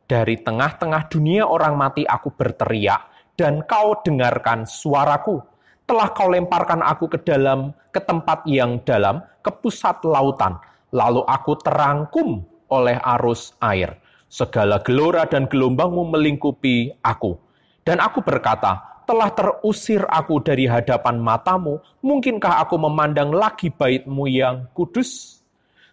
Dari 0.05 0.37
tengah-tengah 0.43 1.09
dunia 1.09 1.49
orang 1.49 1.79
mati 1.81 2.05
aku 2.05 2.29
berteriak 2.35 3.13
dan 3.35 3.62
kau 3.66 3.99
dengarkan 4.03 4.66
suaraku. 4.66 5.42
Telah 5.85 6.09
kau 6.16 6.33
lemparkan 6.33 6.81
aku 6.81 7.12
ke 7.12 7.18
dalam, 7.20 7.77
ke 7.92 8.01
tempat 8.01 8.49
yang 8.49 8.81
dalam, 8.88 9.20
ke 9.44 9.53
pusat 9.53 10.01
lautan. 10.01 10.57
Lalu 10.94 11.20
aku 11.29 11.53
terangkum 11.61 12.40
oleh 12.73 12.97
arus 13.18 13.53
air. 13.61 14.01
Segala 14.33 14.81
gelora 14.81 15.29
dan 15.29 15.44
gelombangmu 15.44 16.09
melingkupi 16.09 16.88
aku. 17.05 17.37
Dan 17.85 18.01
aku 18.01 18.25
berkata, 18.25 19.05
telah 19.05 19.29
terusir 19.37 20.09
aku 20.09 20.40
dari 20.40 20.64
hadapan 20.64 21.20
matamu, 21.20 21.77
mungkinkah 22.01 22.64
aku 22.64 22.81
memandang 22.81 23.29
lagi 23.29 23.68
baitmu 23.68 24.25
yang 24.25 24.64
kudus? 24.73 25.44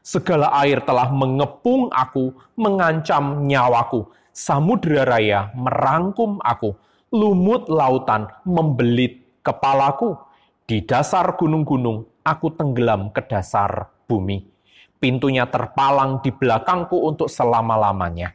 Segala 0.02 0.50
air 0.64 0.82
telah 0.88 1.12
mengepung 1.12 1.92
aku, 1.92 2.32
mengancam 2.56 3.44
nyawaku. 3.44 4.08
Samudera 4.32 5.04
raya 5.04 5.52
merangkum 5.52 6.40
aku 6.40 6.72
lumut 7.12 7.68
lautan 7.68 8.32
membelit 8.48 9.44
kepalaku. 9.44 10.16
Di 10.64 10.88
dasar 10.88 11.36
gunung-gunung 11.36 12.08
aku 12.24 12.56
tenggelam 12.56 13.12
ke 13.12 13.20
dasar 13.28 13.92
bumi. 14.08 14.48
Pintunya 14.96 15.44
terpalang 15.50 16.24
di 16.24 16.32
belakangku 16.32 16.96
untuk 16.96 17.28
selama-lamanya. 17.28 18.32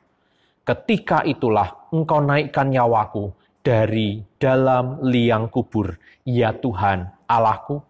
Ketika 0.67 1.25
itulah 1.25 1.89
engkau 1.95 2.21
naikkan 2.21 2.69
nyawaku 2.69 3.33
dari 3.65 4.21
dalam 4.37 5.01
liang 5.01 5.49
kubur, 5.49 5.97
ya 6.27 6.53
Tuhan 6.53 7.09
Allahku. 7.25 7.81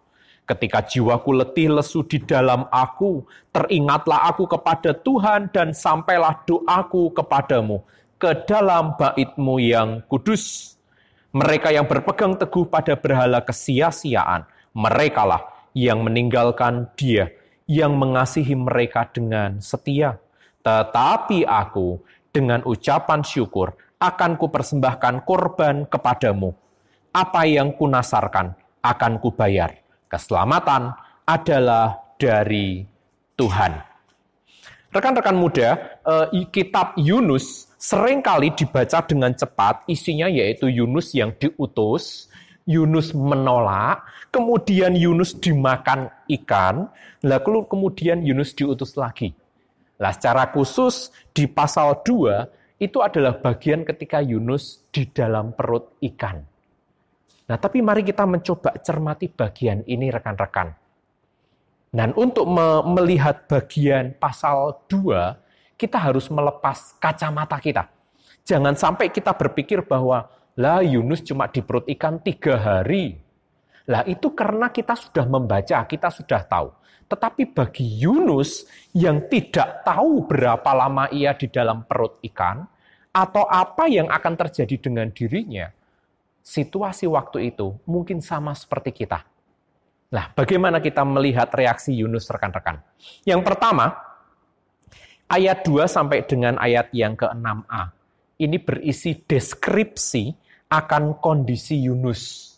Ketika 0.47 0.79
jiwaku 0.79 1.43
letih 1.43 1.75
lesu 1.75 2.07
di 2.07 2.23
dalam 2.23 2.71
aku, 2.71 3.27
teringatlah 3.51 4.31
aku 4.31 4.47
kepada 4.47 4.95
Tuhan 4.95 5.51
dan 5.51 5.75
sampailah 5.75 6.47
doaku 6.47 7.11
kepadamu 7.11 7.83
ke 8.15 8.31
dalam 8.47 8.95
baitmu 8.95 9.59
yang 9.59 10.05
kudus. 10.07 10.76
Mereka 11.35 11.75
yang 11.75 11.85
berpegang 11.85 12.39
teguh 12.39 12.71
pada 12.71 12.95
berhala 12.95 13.43
kesia-siaan, 13.43 14.47
merekalah 14.71 15.43
yang 15.75 16.01
meninggalkan 16.01 16.87
dia, 16.95 17.29
yang 17.67 17.99
mengasihi 17.99 18.55
mereka 18.55 19.05
dengan 19.11 19.59
setia. 19.59 20.15
Tetapi 20.63 21.43
aku, 21.43 21.99
dengan 22.31 22.63
ucapan 22.63 23.21
syukur, 23.21 23.75
akan 23.99 24.39
kupersembahkan 24.39 25.27
korban 25.27 25.83
kepadamu. 25.89 26.53
Apa 27.11 27.43
yang 27.49 27.75
kunasarkan 27.75 28.53
akan 28.81 29.13
kubayar. 29.19 29.73
Keselamatan 30.07 30.95
adalah 31.27 32.15
dari 32.15 32.87
Tuhan. 33.35 33.73
Rekan-rekan 34.95 35.37
muda, 35.37 35.99
eh, 36.01 36.47
kitab 36.49 36.95
Yunus 36.95 37.66
sering 37.77 38.25
kali 38.25 38.51
dibaca 38.57 38.99
dengan 39.05 39.31
cepat, 39.31 39.85
isinya 39.85 40.25
yaitu 40.25 40.67
Yunus 40.67 41.13
yang 41.13 41.31
diutus, 41.37 42.27
Yunus 42.67 43.15
menolak, 43.15 44.03
kemudian 44.33 44.97
Yunus 44.97 45.37
dimakan 45.39 46.11
ikan, 46.27 46.91
lalu 47.23 47.63
kemudian 47.69 48.25
Yunus 48.25 48.51
diutus 48.51 48.99
lagi. 48.99 49.31
Nah, 49.97 50.11
secara 50.11 50.51
khusus 50.51 51.09
di 51.31 51.47
pasal 51.47 52.03
2 52.03 52.77
itu 52.77 53.01
adalah 53.01 53.39
bagian 53.39 53.81
ketika 53.87 54.21
Yunus 54.21 54.85
di 54.93 55.09
dalam 55.09 55.55
perut 55.55 55.97
ikan. 56.03 56.43
Nah, 57.47 57.57
tapi 57.57 57.79
mari 57.79 58.03
kita 58.03 58.27
mencoba 58.27 58.75
cermati 58.83 59.31
bagian 59.31 59.81
ini 59.87 60.11
rekan-rekan. 60.11 60.75
Dan 61.87 62.11
untuk 62.19 62.45
melihat 62.83 63.47
bagian 63.47 64.11
pasal 64.19 64.83
2, 64.91 65.46
kita 65.77 66.01
harus 66.01 66.27
melepas 66.27 66.97
kacamata 66.97 67.61
kita. 67.61 67.87
Jangan 68.43 68.73
sampai 68.73 69.13
kita 69.13 69.31
berpikir 69.37 69.85
bahwa 69.85 70.27
lah 70.57 70.81
Yunus 70.81 71.21
cuma 71.21 71.45
di 71.45 71.61
perut 71.61 71.85
ikan 71.85 72.17
tiga 72.19 72.57
hari. 72.57 73.21
Lah 73.87 74.03
itu 74.03 74.33
karena 74.33 74.73
kita 74.73 74.97
sudah 74.97 75.23
membaca, 75.29 75.79
kita 75.85 76.09
sudah 76.11 76.43
tahu. 76.43 76.73
Tetapi 77.07 77.55
bagi 77.55 77.87
Yunus 78.03 78.67
yang 78.91 79.29
tidak 79.31 79.85
tahu 79.87 80.27
berapa 80.27 80.71
lama 80.75 81.07
ia 81.13 81.31
di 81.31 81.47
dalam 81.47 81.87
perut 81.87 82.19
ikan, 82.19 82.67
atau 83.15 83.47
apa 83.47 83.87
yang 83.87 84.11
akan 84.11 84.33
terjadi 84.35 84.75
dengan 84.77 85.07
dirinya, 85.09 85.71
situasi 86.43 87.07
waktu 87.07 87.55
itu 87.55 87.79
mungkin 87.87 88.19
sama 88.19 88.51
seperti 88.53 88.91
kita. 88.91 89.23
Nah, 90.07 90.31
bagaimana 90.31 90.79
kita 90.79 91.03
melihat 91.03 91.51
reaksi 91.51 91.91
Yunus 91.95 92.27
rekan-rekan? 92.31 92.79
Yang 93.27 93.41
pertama, 93.43 93.91
ayat 95.27 95.63
2 95.67 95.87
sampai 95.87 96.23
dengan 96.23 96.55
ayat 96.59 96.91
yang 96.95 97.15
ke-6a. 97.15 97.83
Ini 98.37 98.57
berisi 98.63 99.17
deskripsi 99.17 100.23
akan 100.71 101.19
kondisi 101.19 101.79
Yunus. 101.83 102.53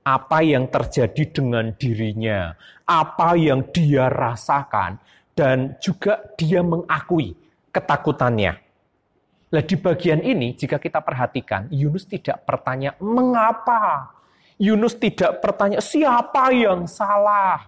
Apa 0.00 0.40
yang 0.40 0.72
terjadi 0.72 1.28
dengan 1.28 1.76
dirinya, 1.76 2.56
apa 2.88 3.36
yang 3.36 3.68
dia 3.68 4.08
rasakan, 4.08 4.96
dan 5.36 5.76
juga 5.78 6.18
dia 6.40 6.64
mengakui 6.64 7.36
ketakutannya. 7.68 8.52
Nah, 9.50 9.62
di 9.66 9.76
bagian 9.76 10.22
ini 10.24 10.56
jika 10.56 10.80
kita 10.80 11.04
perhatikan, 11.04 11.68
Yunus 11.68 12.06
tidak 12.08 12.46
bertanya 12.48 12.96
mengapa. 13.02 14.14
Yunus 14.56 14.96
tidak 14.96 15.42
bertanya 15.42 15.82
siapa 15.82 16.52
yang 16.54 16.88
salah. 16.88 17.60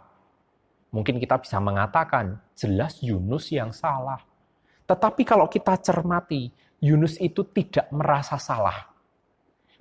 Mungkin 0.92 1.16
kita 1.18 1.40
bisa 1.40 1.56
mengatakan 1.58 2.38
jelas 2.52 3.00
Yunus 3.00 3.48
yang 3.50 3.72
salah. 3.72 4.31
Tetapi 4.86 5.22
kalau 5.22 5.46
kita 5.46 5.78
cermati, 5.78 6.50
Yunus 6.82 7.16
itu 7.22 7.46
tidak 7.50 7.86
merasa 7.94 8.36
salah. 8.36 8.90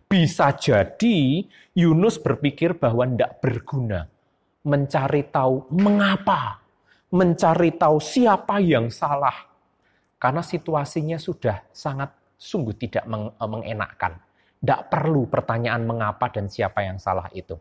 Bisa 0.06 0.52
jadi 0.54 1.48
Yunus 1.74 2.20
berpikir 2.20 2.76
bahwa 2.76 3.08
tidak 3.08 3.40
berguna 3.40 4.12
mencari 4.62 5.26
tahu 5.32 5.72
mengapa, 5.74 6.62
mencari 7.10 7.74
tahu 7.74 7.98
siapa 7.98 8.62
yang 8.62 8.92
salah 8.94 9.50
karena 10.22 10.46
situasinya 10.46 11.18
sudah 11.18 11.66
sangat 11.74 12.14
sungguh 12.38 12.78
tidak 12.78 13.06
eh, 13.10 13.50
mengenakkan. 13.50 14.22
Tidak 14.62 14.94
perlu 14.94 15.26
pertanyaan 15.26 15.82
mengapa 15.90 16.30
dan 16.30 16.46
siapa 16.46 16.86
yang 16.86 17.02
salah 17.02 17.26
itu. 17.34 17.58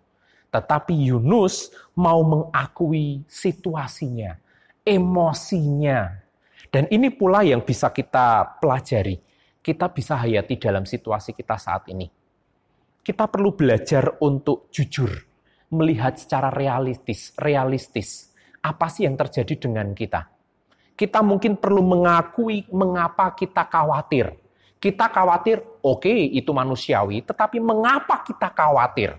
Tetapi 0.53 1.09
Yunus 1.09 1.73
mau 1.97 2.21
mengakui 2.21 3.25
situasinya, 3.25 4.37
emosinya. 4.85 6.21
Dan 6.71 6.87
ini 6.89 7.11
pula 7.11 7.43
yang 7.43 7.67
bisa 7.67 7.91
kita 7.91 8.59
pelajari. 8.63 9.19
Kita 9.61 9.91
bisa 9.91 10.23
hayati 10.23 10.57
dalam 10.57 10.87
situasi 10.87 11.35
kita 11.35 11.59
saat 11.59 11.91
ini. 11.91 12.07
Kita 13.03 13.27
perlu 13.27 13.53
belajar 13.53 14.23
untuk 14.23 14.71
jujur, 14.71 15.11
melihat 15.75 16.17
secara 16.17 16.49
realistis, 16.49 17.35
realistis. 17.37 18.31
Apa 18.63 18.87
sih 18.89 19.05
yang 19.05 19.19
terjadi 19.19 19.59
dengan 19.59 19.93
kita? 19.93 20.41
kita 21.01 21.25
mungkin 21.25 21.57
perlu 21.57 21.81
mengakui 21.81 22.69
mengapa 22.69 23.33
kita 23.33 23.65
khawatir. 23.73 24.37
Kita 24.77 25.09
khawatir, 25.09 25.81
oke, 25.81 26.05
okay, 26.05 26.29
itu 26.29 26.53
manusiawi, 26.53 27.25
tetapi 27.25 27.57
mengapa 27.57 28.21
kita 28.21 28.53
khawatir? 28.53 29.17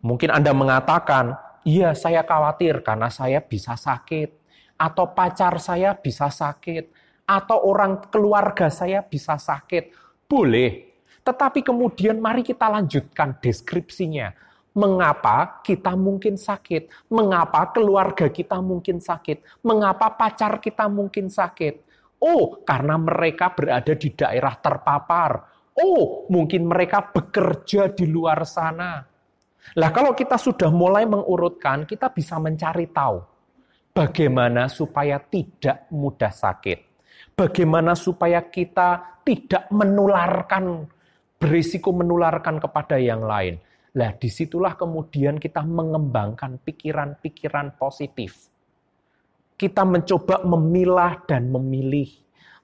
Mungkin 0.00 0.32
Anda 0.32 0.56
mengatakan, 0.56 1.36
"Iya, 1.68 1.92
saya 1.92 2.24
khawatir 2.24 2.80
karena 2.80 3.12
saya 3.12 3.44
bisa 3.44 3.76
sakit, 3.76 4.41
atau 4.82 5.14
pacar 5.14 5.62
saya 5.62 5.94
bisa 5.94 6.26
sakit, 6.26 6.90
atau 7.22 7.62
orang 7.70 8.10
keluarga 8.10 8.66
saya 8.66 9.06
bisa 9.06 9.38
sakit." 9.38 9.94
Boleh, 10.26 10.98
tetapi 11.22 11.62
kemudian 11.62 12.18
mari 12.18 12.42
kita 12.42 12.66
lanjutkan 12.66 13.38
deskripsinya 13.38 14.34
mengapa 14.72 15.60
kita 15.60 15.92
mungkin 15.92 16.40
sakit, 16.40 17.12
mengapa 17.12 17.72
keluarga 17.76 18.32
kita 18.32 18.60
mungkin 18.64 19.04
sakit, 19.04 19.64
mengapa 19.68 20.16
pacar 20.16 20.58
kita 20.64 20.88
mungkin 20.88 21.28
sakit. 21.28 21.92
Oh, 22.22 22.62
karena 22.62 22.96
mereka 22.96 23.52
berada 23.52 23.92
di 23.92 24.14
daerah 24.14 24.54
terpapar. 24.56 25.30
Oh, 25.76 26.28
mungkin 26.30 26.68
mereka 26.68 27.10
bekerja 27.10 27.92
di 27.92 28.06
luar 28.06 28.46
sana. 28.46 29.02
Lah 29.76 29.90
kalau 29.90 30.14
kita 30.14 30.38
sudah 30.38 30.70
mulai 30.70 31.04
mengurutkan, 31.06 31.84
kita 31.84 32.10
bisa 32.14 32.38
mencari 32.38 32.88
tahu 32.90 33.31
bagaimana 33.92 34.68
supaya 34.72 35.20
tidak 35.20 35.88
mudah 35.92 36.32
sakit. 36.32 36.78
Bagaimana 37.32 37.96
supaya 37.96 38.44
kita 38.44 39.20
tidak 39.24 39.68
menularkan 39.72 40.84
berisiko 41.38 41.94
menularkan 41.94 42.60
kepada 42.60 42.98
yang 42.98 43.24
lain 43.24 43.56
Nah, 43.92 44.10
di 44.16 44.32
situlah 44.32 44.72
kemudian 44.72 45.36
kita 45.36 45.60
mengembangkan 45.60 46.56
pikiran-pikiran 46.64 47.76
positif. 47.76 48.48
Kita 49.52 49.84
mencoba 49.84 50.40
memilah 50.48 51.20
dan 51.28 51.52
memilih 51.52 52.08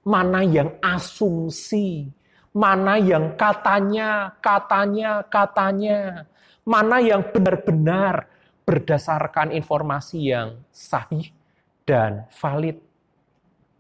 mana 0.09 0.41
yang 0.41 0.81
asumsi, 0.81 2.09
mana 2.57 2.97
yang 2.97 3.37
katanya, 3.37 4.41
katanya, 4.41 5.21
katanya, 5.29 6.25
mana 6.65 6.97
yang 7.05 7.21
benar-benar 7.29 8.25
berdasarkan 8.69 9.57
informasi 9.57 10.29
yang 10.29 10.61
sahih 10.69 11.33
dan 11.89 12.29
valid. 12.37 12.77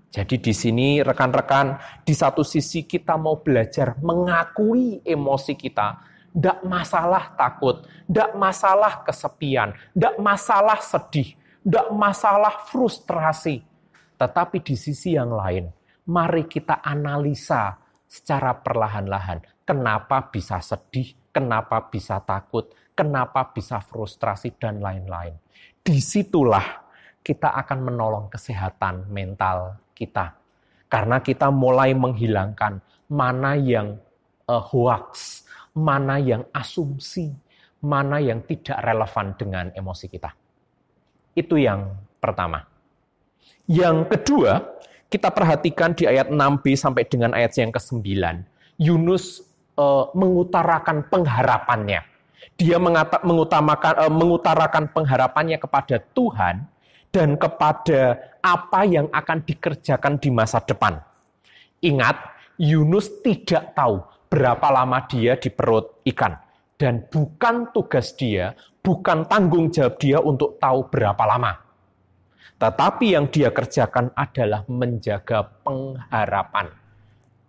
Jadi 0.09 0.41
di 0.41 0.57
sini 0.57 1.05
rekan-rekan, 1.05 1.77
di 2.01 2.17
satu 2.17 2.41
sisi 2.41 2.89
kita 2.89 3.21
mau 3.21 3.37
belajar 3.37 4.01
mengakui 4.01 5.05
emosi 5.05 5.53
kita, 5.53 6.01
tidak 6.33 6.65
masalah 6.65 7.37
takut, 7.37 7.85
tidak 8.09 8.33
masalah 8.33 9.05
kesepian, 9.05 9.77
tidak 9.93 10.17
masalah 10.17 10.81
sedih, 10.81 11.37
tidak 11.37 11.87
masalah 11.93 12.55
frustrasi. 12.73 13.61
Tetapi 14.17 14.65
di 14.65 14.73
sisi 14.73 15.13
yang 15.13 15.37
lain, 15.37 15.69
mari 16.09 16.49
kita 16.49 16.81
analisa 16.81 17.77
secara 18.09 18.57
perlahan-lahan. 18.57 19.45
Kenapa 19.69 20.33
bisa 20.33 20.65
sedih, 20.65 21.13
kenapa 21.29 21.85
bisa 21.93 22.25
takut, 22.25 22.73
kenapa 22.99 23.55
bisa 23.55 23.79
frustrasi, 23.79 24.59
dan 24.59 24.83
lain-lain. 24.83 25.39
Di 25.79 26.03
situlah 26.03 26.83
kita 27.23 27.55
akan 27.55 27.95
menolong 27.95 28.27
kesehatan 28.27 29.07
mental 29.07 29.79
kita. 29.95 30.35
Karena 30.91 31.23
kita 31.23 31.55
mulai 31.55 31.95
menghilangkan 31.95 32.83
mana 33.07 33.55
yang 33.55 34.03
uh, 34.51 34.59
hoax, 34.59 35.45
mana 35.77 36.19
yang 36.19 36.43
asumsi, 36.51 37.31
mana 37.79 38.19
yang 38.19 38.43
tidak 38.43 38.83
relevan 38.83 39.37
dengan 39.39 39.71
emosi 39.71 40.07
kita. 40.11 40.35
Itu 41.39 41.55
yang 41.55 41.95
pertama. 42.19 42.67
Yang 43.69 44.11
kedua, 44.17 44.65
kita 45.09 45.31
perhatikan 45.31 45.95
di 45.95 46.09
ayat 46.09 46.33
6b 46.33 46.65
sampai 46.75 47.05
dengan 47.07 47.37
ayat 47.37 47.55
yang 47.57 47.71
ke-9. 47.71 48.05
Yunus 48.81 49.45
e, 49.77 49.85
mengutarakan 50.13 51.07
pengharapannya. 51.09 52.01
Dia 52.59 52.79
mengata, 52.79 53.23
mengutamakan, 53.23 53.95
e, 54.03 54.07
mengutarakan 54.11 54.85
pengharapannya 54.91 55.59
kepada 55.63 56.03
Tuhan 56.15 56.67
dan 57.15 57.39
kepada 57.39 58.19
apa 58.43 58.81
yang 58.85 59.07
akan 59.11 59.43
dikerjakan 59.47 60.19
di 60.21 60.31
masa 60.31 60.61
depan. 60.63 60.99
Ingat, 61.83 62.17
Yunus 62.59 63.23
tidak 63.23 63.75
tahu 63.79 64.03
berapa 64.29 64.69
lama 64.69 64.99
dia 65.07 65.39
di 65.39 65.49
perut 65.49 66.03
ikan. 66.05 66.37
Dan 66.79 67.11
bukan 67.11 67.75
tugas 67.75 68.15
dia, 68.15 68.55
bukan 68.83 69.27
tanggung 69.27 69.67
jawab 69.75 69.99
dia 69.99 70.23
untuk 70.23 70.63
tahu 70.63 70.87
berapa 70.87 71.25
lama. 71.27 71.59
Tetapi 72.59 73.19
yang 73.19 73.27
dia 73.31 73.51
kerjakan 73.51 74.15
adalah 74.15 74.63
menjaga 74.71 75.43
pengharapan. 75.67 76.71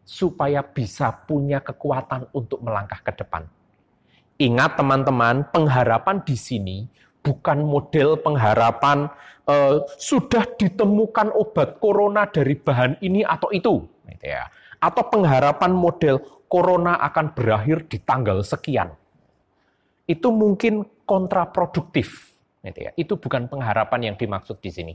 Supaya 0.02 0.65
bisa 0.65 1.13
punya 1.13 1.62
kekuatan 1.62 2.34
untuk 2.34 2.65
melangkah 2.65 2.97
ke 3.06 3.13
depan. 3.13 3.45
Ingat 4.39 4.80
teman-teman, 4.80 5.43
pengharapan 5.52 6.23
di 6.23 6.39
sini 6.39 6.88
bukan 7.19 7.60
model 7.60 8.15
pengharapan 8.23 9.12
eh, 9.43 9.84
sudah 9.99 10.47
ditemukan 10.56 11.36
obat 11.36 11.78
corona 11.84 12.23
dari 12.32 12.56
bahan 12.56 13.04
ini 13.04 13.28
atau 13.28 13.52
itu, 13.52 13.84
gitu 14.08 14.25
ya. 14.25 14.47
Atau 14.80 15.12
pengharapan 15.12 15.75
model 15.75 16.23
corona 16.47 16.95
akan 17.04 17.36
berakhir 17.36 17.86
di 17.91 17.99
tanggal 17.99 18.39
sekian. 18.41 18.95
Itu 20.08 20.32
mungkin 20.32 20.88
kontraproduktif. 21.04 22.34
Gitu 22.63 22.80
ya. 22.88 22.91
Itu 22.95 23.19
bukan 23.19 23.52
pengharapan 23.52 24.12
yang 24.12 24.15
dimaksud 24.15 24.58
di 24.63 24.71
sini. 24.71 24.93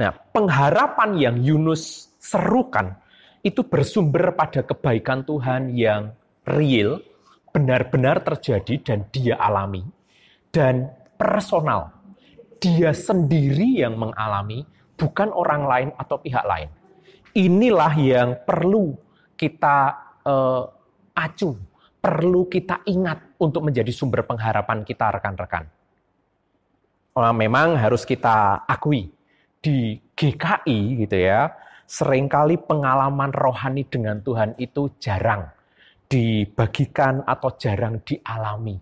Nah, 0.00 0.12
pengharapan 0.12 1.16
yang 1.16 1.36
Yunus 1.40 2.12
serukan 2.20 2.96
itu 3.40 3.64
bersumber 3.64 4.36
pada 4.36 4.60
kebaikan 4.64 5.24
Tuhan 5.24 5.72
yang 5.72 6.12
real, 6.44 7.00
benar-benar 7.50 8.22
terjadi 8.22 8.74
dan 8.82 8.98
dia 9.10 9.34
alami, 9.38 9.82
dan 10.54 10.90
personal. 11.18 11.90
Dia 12.60 12.94
sendiri 12.94 13.82
yang 13.82 13.98
mengalami, 13.98 14.62
bukan 14.94 15.32
orang 15.32 15.62
lain 15.66 15.88
atau 15.96 16.20
pihak 16.20 16.44
lain. 16.44 16.68
Inilah 17.34 17.94
yang 17.96 18.28
perlu 18.42 18.94
kita 19.34 19.76
uh, 20.26 20.64
acuh, 21.16 21.56
perlu 22.02 22.46
kita 22.50 22.84
ingat 22.84 23.40
untuk 23.40 23.64
menjadi 23.64 23.88
sumber 23.90 24.26
pengharapan 24.28 24.84
kita 24.84 25.08
rekan-rekan. 25.20 25.64
Oh, 27.16 27.34
memang 27.34 27.74
harus 27.74 28.06
kita 28.06 28.64
akui 28.68 29.10
di 29.60 29.98
GKI 30.14 30.78
gitu 31.04 31.16
ya, 31.16 31.50
sering 31.88 32.30
kali 32.30 32.54
pengalaman 32.60 33.34
rohani 33.34 33.82
dengan 33.88 34.22
Tuhan 34.22 34.54
itu 34.62 34.94
jarang 35.02 35.59
dibagikan 36.10 37.22
atau 37.22 37.54
jarang 37.54 38.02
dialami. 38.02 38.74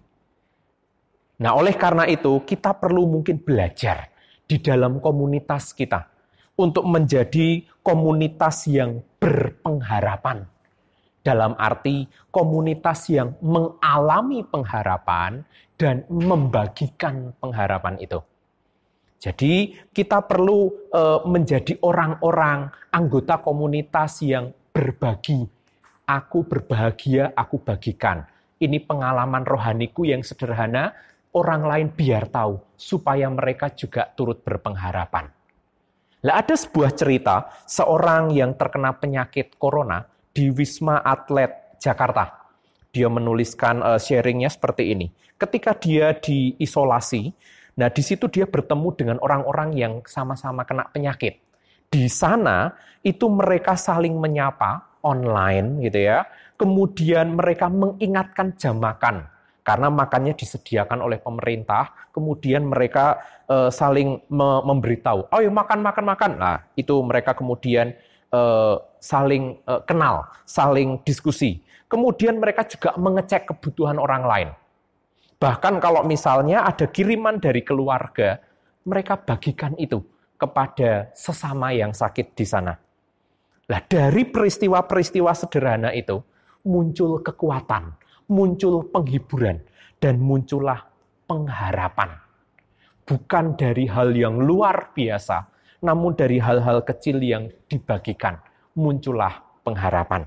Nah, 1.38 1.53
oleh 1.55 1.77
karena 1.77 2.09
itu 2.09 2.43
kita 2.43 2.75
perlu 2.81 3.05
mungkin 3.05 3.45
belajar 3.45 4.09
di 4.49 4.57
dalam 4.59 4.99
komunitas 4.99 5.77
kita 5.77 6.09
untuk 6.57 6.88
menjadi 6.88 7.62
komunitas 7.85 8.67
yang 8.67 9.05
berpengharapan 9.21 10.49
dalam 11.23 11.53
arti 11.61 12.09
komunitas 12.33 13.12
yang 13.12 13.37
mengalami 13.45 14.43
pengharapan 14.49 15.45
dan 15.77 16.09
membagikan 16.09 17.37
pengharapan 17.37 18.01
itu. 18.01 18.19
Jadi 19.19 19.75
kita 19.91 20.25
perlu 20.25 20.91
uh, 20.95 21.27
menjadi 21.27 21.77
orang-orang 21.85 22.71
anggota 22.91 23.43
komunitas 23.43 24.23
yang 24.25 24.55
berbagi. 24.73 25.58
Aku 26.09 26.49
berbahagia, 26.49 27.37
aku 27.37 27.61
bagikan. 27.61 28.25
Ini 28.57 28.81
pengalaman 28.81 29.44
rohaniku 29.44 30.09
yang 30.09 30.25
sederhana, 30.25 30.97
orang 31.37 31.68
lain 31.68 31.88
biar 31.92 32.33
tahu 32.33 32.57
supaya 32.81 33.29
mereka 33.29 33.68
juga 33.77 34.09
turut 34.16 34.40
berpengharapan. 34.40 35.29
Lah 36.25 36.40
ada 36.40 36.57
sebuah 36.57 36.97
cerita 36.97 37.53
seorang 37.68 38.33
yang 38.33 38.57
terkena 38.57 38.97
penyakit 38.97 39.61
corona 39.61 40.09
di 40.33 40.49
Wisma 40.49 41.05
Atlet 41.05 41.77
Jakarta. 41.77 42.49
Dia 42.88 43.12
menuliskan 43.12 43.85
uh, 43.85 44.01
sharingnya 44.01 44.49
seperti 44.49 44.97
ini. 44.97 45.12
Ketika 45.37 45.77
dia 45.77 46.16
diisolasi, 46.16 47.31
Nah, 47.79 47.87
di 47.94 48.03
situ 48.03 48.27
dia 48.27 48.42
bertemu 48.42 48.88
dengan 48.99 49.16
orang-orang 49.23 49.71
yang 49.79 50.03
sama-sama 50.03 50.66
kena 50.66 50.90
penyakit. 50.90 51.38
Di 51.87 52.11
sana 52.11 52.75
itu 53.07 53.31
mereka 53.31 53.79
saling 53.79 54.18
menyapa 54.18 54.88
online 55.09 55.81
gitu 55.81 56.05
ya. 56.05 56.29
Kemudian 56.61 57.33
mereka 57.33 57.73
mengingatkan 57.73 58.53
jam 58.61 58.77
makan 58.77 59.25
karena 59.64 59.88
makannya 59.88 60.33
disediakan 60.37 61.05
oleh 61.05 61.16
pemerintah. 61.21 62.09
Kemudian 62.12 62.68
mereka 62.68 63.21
e, 63.44 63.73
saling 63.73 64.21
me 64.29 64.49
memberitahu, 64.64 65.29
"Oh, 65.29 65.40
ya 65.40 65.53
makan 65.53 65.81
makan 65.81 66.05
makan." 66.09 66.33
Nah, 66.37 66.57
itu 66.77 66.97
mereka 67.05 67.37
kemudian 67.37 67.92
e, 68.33 68.40
saling 69.01 69.61
e, 69.64 69.73
kenal, 69.85 70.29
saling 70.49 71.01
diskusi. 71.05 71.61
Kemudian 71.88 72.37
mereka 72.37 72.68
juga 72.68 72.92
mengecek 73.01 73.49
kebutuhan 73.49 73.97
orang 73.97 74.25
lain. 74.29 74.49
Bahkan 75.38 75.79
kalau 75.79 76.03
misalnya 76.03 76.66
ada 76.66 76.85
kiriman 76.90 77.38
dari 77.38 77.62
keluarga, 77.62 78.42
mereka 78.85 79.21
bagikan 79.21 79.73
itu 79.79 80.03
kepada 80.40 81.12
sesama 81.12 81.71
yang 81.77 81.92
sakit 81.92 82.35
di 82.35 82.47
sana. 82.49 82.88
Nah, 83.68 83.81
dari 83.85 84.24
peristiwa-peristiwa 84.24 85.33
sederhana 85.37 85.92
itu 85.92 86.16
muncul 86.64 87.20
kekuatan, 87.20 87.92
muncul 88.33 88.88
penghiburan, 88.88 89.61
dan 90.00 90.16
muncullah 90.16 90.88
pengharapan. 91.28 92.16
Bukan 93.04 93.61
dari 93.61 93.85
hal 93.85 94.16
yang 94.16 94.40
luar 94.40 94.96
biasa, 94.96 95.44
namun 95.85 96.16
dari 96.16 96.40
hal-hal 96.40 96.81
kecil 96.81 97.20
yang 97.20 97.52
dibagikan, 97.68 98.40
muncullah 98.72 99.37
pengharapan. 99.61 100.24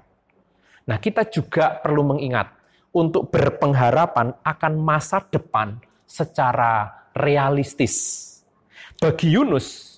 Nah, 0.85 0.97
kita 1.01 1.25
juga 1.25 1.81
perlu 1.81 2.13
mengingat 2.13 2.45
untuk 2.93 3.33
berpengharapan 3.33 4.37
akan 4.45 4.73
masa 4.77 5.23
depan 5.25 5.81
secara 6.05 6.89
realistis. 7.17 8.19
Bagi 9.01 9.33
Yunus, 9.33 9.97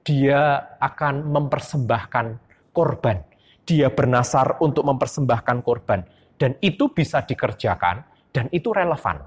dia 0.00 0.76
akan 0.80 1.28
mempersembahkan 1.28 2.49
korban. 2.70 3.22
Dia 3.66 3.92
bernasar 3.92 4.58
untuk 4.64 4.86
mempersembahkan 4.86 5.58
korban. 5.62 6.02
Dan 6.40 6.56
itu 6.64 6.90
bisa 6.90 7.20
dikerjakan 7.22 8.02
dan 8.32 8.48
itu 8.50 8.72
relevan. 8.72 9.20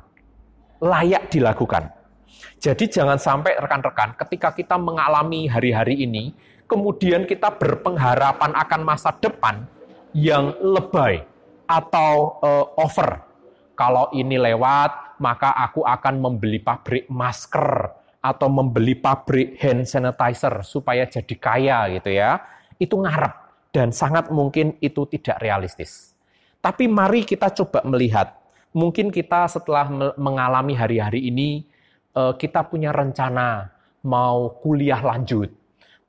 Layak 0.83 1.29
dilakukan. 1.29 1.93
Jadi 2.57 2.89
jangan 2.89 3.21
sampai 3.21 3.55
rekan-rekan 3.61 4.17
ketika 4.17 4.51
kita 4.51 4.75
mengalami 4.75 5.45
hari-hari 5.45 6.01
ini, 6.03 6.33
kemudian 6.65 7.29
kita 7.29 7.53
berpengharapan 7.53 8.51
akan 8.57 8.81
masa 8.81 9.13
depan 9.21 9.63
yang 10.11 10.51
lebay, 10.59 11.23
atau 11.67 12.39
uh, 12.43 12.65
over. 12.79 13.23
Kalau 13.73 14.13
ini 14.13 14.37
lewat, 14.37 15.17
maka 15.17 15.55
aku 15.57 15.81
akan 15.81 16.21
membeli 16.21 16.61
pabrik 16.61 17.09
masker 17.09 17.89
atau 18.23 18.47
membeli 18.47 18.95
pabrik 18.95 19.59
hand 19.59 19.83
sanitizer 19.83 20.61
supaya 20.63 21.09
jadi 21.09 21.35
kaya 21.35 21.79
gitu 21.97 22.13
ya. 22.13 22.39
Itu 22.83 22.99
ngarep 22.99 23.33
dan 23.71 23.95
sangat 23.95 24.27
mungkin 24.27 24.75
itu 24.83 25.07
tidak 25.07 25.39
realistis. 25.39 26.11
Tapi 26.59 26.91
mari 26.91 27.23
kita 27.23 27.55
coba 27.55 27.79
melihat, 27.87 28.35
mungkin 28.75 29.07
kita 29.07 29.47
setelah 29.47 29.87
mengalami 30.19 30.75
hari-hari 30.75 31.31
ini, 31.31 31.63
eh, 32.11 32.33
kita 32.35 32.67
punya 32.67 32.91
rencana 32.91 33.71
mau 34.03 34.59
kuliah 34.59 34.99
lanjut, 34.99 35.47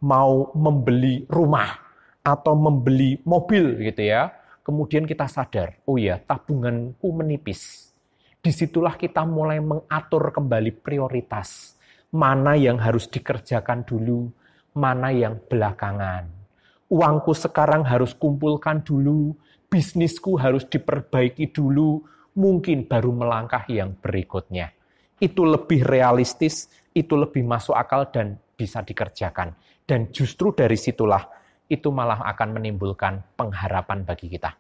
mau 0.03 0.51
membeli 0.59 1.23
rumah 1.31 1.79
atau 2.27 2.59
membeli 2.59 3.23
mobil 3.23 3.79
gitu 3.87 4.03
ya 4.03 4.35
kemudian 4.65 5.05
kita 5.05 5.29
sadar, 5.29 5.85
oh 5.85 6.01
ya, 6.01 6.17
tabunganku 6.17 7.13
menipis. 7.13 7.93
Di 8.41 8.51
situlah 8.51 8.97
kita 8.97 9.23
mulai 9.29 9.61
mengatur 9.61 10.33
kembali 10.33 10.73
prioritas. 10.81 11.77
Mana 12.11 12.57
yang 12.57 12.81
harus 12.81 13.07
dikerjakan 13.09 13.85
dulu, 13.85 14.33
mana 14.73 15.13
yang 15.13 15.37
belakangan. 15.37 16.44
Uangku 16.93 17.33
sekarang 17.33 17.83
harus 17.89 18.13
kumpulkan 18.13 18.85
dulu, 18.85 19.33
bisnisku 19.73 20.37
harus 20.37 20.69
diperbaiki 20.69 21.51
dulu, 21.51 22.05
mungkin 22.37 22.85
baru 22.85 23.11
melangkah 23.11 23.65
yang 23.71 23.97
berikutnya. 23.99 24.71
Itu 25.19 25.49
lebih 25.49 25.87
realistis, 25.87 26.69
itu 26.93 27.17
lebih 27.17 27.43
masuk 27.47 27.75
akal 27.75 28.11
dan 28.13 28.37
bisa 28.55 28.85
dikerjakan. 28.85 29.57
Dan 29.85 30.13
justru 30.13 30.53
dari 30.53 30.77
situlah 30.77 31.25
itu 31.69 31.89
malah 31.89 32.21
akan 32.29 32.61
menimbulkan 32.61 33.37
pengharapan 33.37 34.05
bagi 34.05 34.29
kita. 34.29 34.53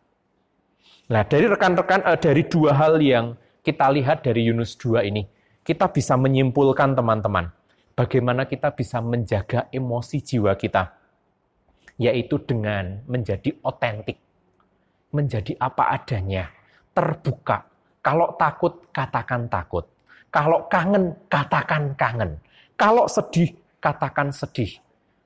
Nah, 1.12 1.22
dari 1.28 1.44
rekan-rekan 1.44 2.00
uh, 2.08 2.16
dari 2.16 2.48
dua 2.48 2.72
hal 2.72 2.96
yang 2.96 3.36
kita 3.60 3.92
lihat 3.92 4.24
dari 4.24 4.48
Yunus 4.48 4.76
2 4.80 5.04
ini, 5.04 5.24
kita 5.64 5.88
bisa 5.92 6.16
menyimpulkan 6.16 6.96
teman-teman, 6.96 7.48
bagaimana 7.96 8.44
kita 8.44 8.72
bisa 8.72 9.00
menjaga 9.00 9.68
emosi 9.72 10.20
jiwa 10.20 10.52
kita, 10.56 10.92
yaitu 12.00 12.40
dengan 12.42 13.02
menjadi 13.06 13.54
otentik, 13.62 14.18
menjadi 15.14 15.54
apa 15.60 15.94
adanya, 15.94 16.50
terbuka. 16.90 17.66
Kalau 18.04 18.36
takut, 18.36 18.84
katakan 18.92 19.48
takut. 19.48 19.86
Kalau 20.28 20.66
kangen, 20.66 21.14
katakan 21.30 21.94
kangen. 21.94 22.36
Kalau 22.74 23.06
sedih, 23.06 23.54
katakan 23.78 24.34
sedih 24.34 24.84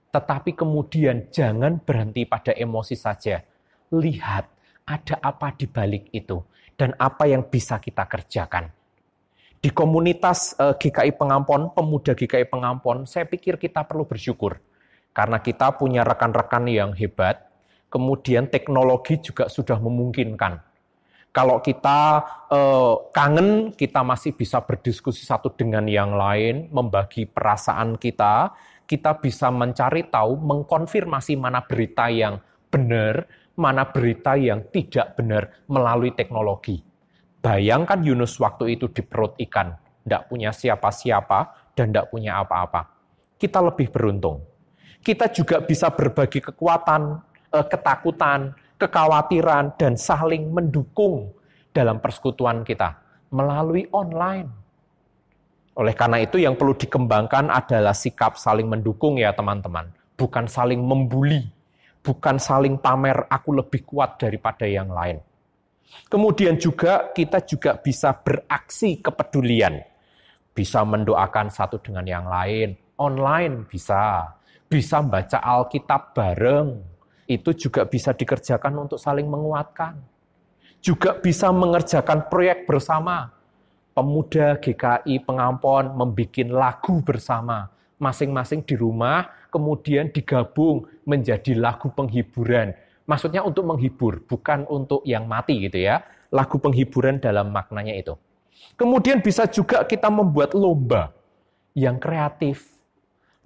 tetapi 0.08 0.56
kemudian 0.56 1.28
jangan 1.28 1.80
berhenti 1.80 2.24
pada 2.24 2.56
emosi 2.56 2.96
saja. 2.96 3.38
Lihat 3.92 4.44
ada 4.88 5.16
apa 5.20 5.52
di 5.52 5.68
balik 5.68 6.08
itu 6.12 6.40
dan 6.76 6.96
apa 6.96 7.28
yang 7.28 7.44
bisa 7.48 7.76
kita 7.80 8.08
kerjakan. 8.08 8.72
Di 9.58 9.74
komunitas 9.74 10.54
eh, 10.56 10.74
GKI 10.78 11.18
Pengampon, 11.18 11.74
pemuda 11.74 12.14
GKI 12.14 12.46
Pengampon, 12.46 13.04
saya 13.04 13.26
pikir 13.26 13.58
kita 13.58 13.82
perlu 13.84 14.06
bersyukur 14.06 14.62
karena 15.12 15.38
kita 15.42 15.74
punya 15.76 16.02
rekan-rekan 16.06 16.64
yang 16.70 16.90
hebat. 16.94 17.48
Kemudian 17.88 18.52
teknologi 18.52 19.16
juga 19.16 19.48
sudah 19.48 19.80
memungkinkan. 19.80 20.60
Kalau 21.32 21.60
kita 21.60 22.24
eh, 22.50 22.94
kangen, 23.12 23.72
kita 23.72 24.00
masih 24.04 24.36
bisa 24.36 24.60
berdiskusi 24.64 25.24
satu 25.24 25.52
dengan 25.52 25.88
yang 25.88 26.12
lain, 26.16 26.68
membagi 26.68 27.24
perasaan 27.24 27.96
kita, 27.96 28.52
kita 28.88 29.20
bisa 29.20 29.52
mencari 29.52 30.08
tahu, 30.08 30.40
mengkonfirmasi 30.40 31.36
mana 31.36 31.60
berita 31.64 32.08
yang 32.08 32.40
benar, 32.72 33.28
mana 33.56 33.84
berita 33.88 34.34
yang 34.34 34.64
tidak 34.72 35.14
benar 35.14 35.52
melalui 35.68 36.16
teknologi. 36.16 36.80
Bayangkan 37.38 38.00
Yunus 38.02 38.34
waktu 38.40 38.80
itu 38.80 38.90
di 38.90 39.04
perut 39.04 39.36
ikan, 39.38 39.76
tidak 40.02 40.26
punya 40.32 40.50
siapa-siapa 40.50 41.70
dan 41.76 41.92
tidak 41.92 42.10
punya 42.10 42.40
apa-apa. 42.40 42.88
Kita 43.38 43.62
lebih 43.62 43.92
beruntung. 43.94 44.42
Kita 45.02 45.30
juga 45.32 45.62
bisa 45.62 45.88
berbagi 45.94 46.42
kekuatan, 46.42 47.02
eh, 47.54 47.66
ketakutan, 47.66 48.52
kekhawatiran, 48.76 49.78
dan 49.78 49.94
saling 49.96 50.50
mendukung 50.52 51.32
dalam 51.72 52.02
persekutuan 52.02 52.66
kita 52.66 52.98
melalui 53.30 53.86
online 53.92 54.68
oleh 55.78 55.94
karena 55.94 56.18
itu 56.18 56.42
yang 56.42 56.58
perlu 56.58 56.74
dikembangkan 56.74 57.54
adalah 57.54 57.94
sikap 57.94 58.34
saling 58.34 58.66
mendukung 58.66 59.14
ya 59.14 59.30
teman-teman. 59.30 59.86
Bukan 60.18 60.50
saling 60.50 60.82
membuli, 60.82 61.46
bukan 62.02 62.42
saling 62.42 62.82
pamer 62.82 63.30
aku 63.30 63.54
lebih 63.54 63.86
kuat 63.86 64.18
daripada 64.18 64.66
yang 64.66 64.90
lain. 64.90 65.22
Kemudian 66.10 66.58
juga 66.58 67.14
kita 67.14 67.46
juga 67.46 67.78
bisa 67.78 68.10
beraksi 68.10 68.98
kepedulian. 68.98 69.78
Bisa 70.50 70.82
mendoakan 70.82 71.46
satu 71.46 71.78
dengan 71.78 72.02
yang 72.02 72.26
lain, 72.26 72.74
online 72.98 73.70
bisa. 73.70 74.34
Bisa 74.68 75.00
baca 75.00 75.40
Alkitab 75.40 76.12
bareng. 76.12 76.84
Itu 77.28 77.52
juga 77.56 77.84
bisa 77.88 78.12
dikerjakan 78.12 78.88
untuk 78.88 79.00
saling 79.00 79.28
menguatkan. 79.28 79.96
Juga 80.78 81.16
bisa 81.18 81.50
mengerjakan 81.50 82.28
proyek 82.30 82.64
bersama 82.64 83.32
pemuda 83.98 84.54
GKI 84.62 85.26
Pengampon 85.26 85.90
membuat 85.98 86.46
lagu 86.46 87.02
bersama, 87.02 87.66
masing-masing 87.98 88.62
di 88.62 88.78
rumah, 88.78 89.26
kemudian 89.50 90.14
digabung 90.14 90.86
menjadi 91.02 91.58
lagu 91.58 91.90
penghiburan. 91.90 92.78
Maksudnya 93.10 93.42
untuk 93.42 93.66
menghibur, 93.66 94.22
bukan 94.22 94.70
untuk 94.70 95.02
yang 95.02 95.26
mati 95.26 95.58
gitu 95.66 95.82
ya. 95.82 96.06
Lagu 96.30 96.62
penghiburan 96.62 97.18
dalam 97.18 97.50
maknanya 97.50 97.98
itu. 97.98 98.14
Kemudian 98.78 99.18
bisa 99.18 99.50
juga 99.50 99.82
kita 99.82 100.06
membuat 100.12 100.54
lomba 100.54 101.10
yang 101.74 101.98
kreatif, 101.98 102.77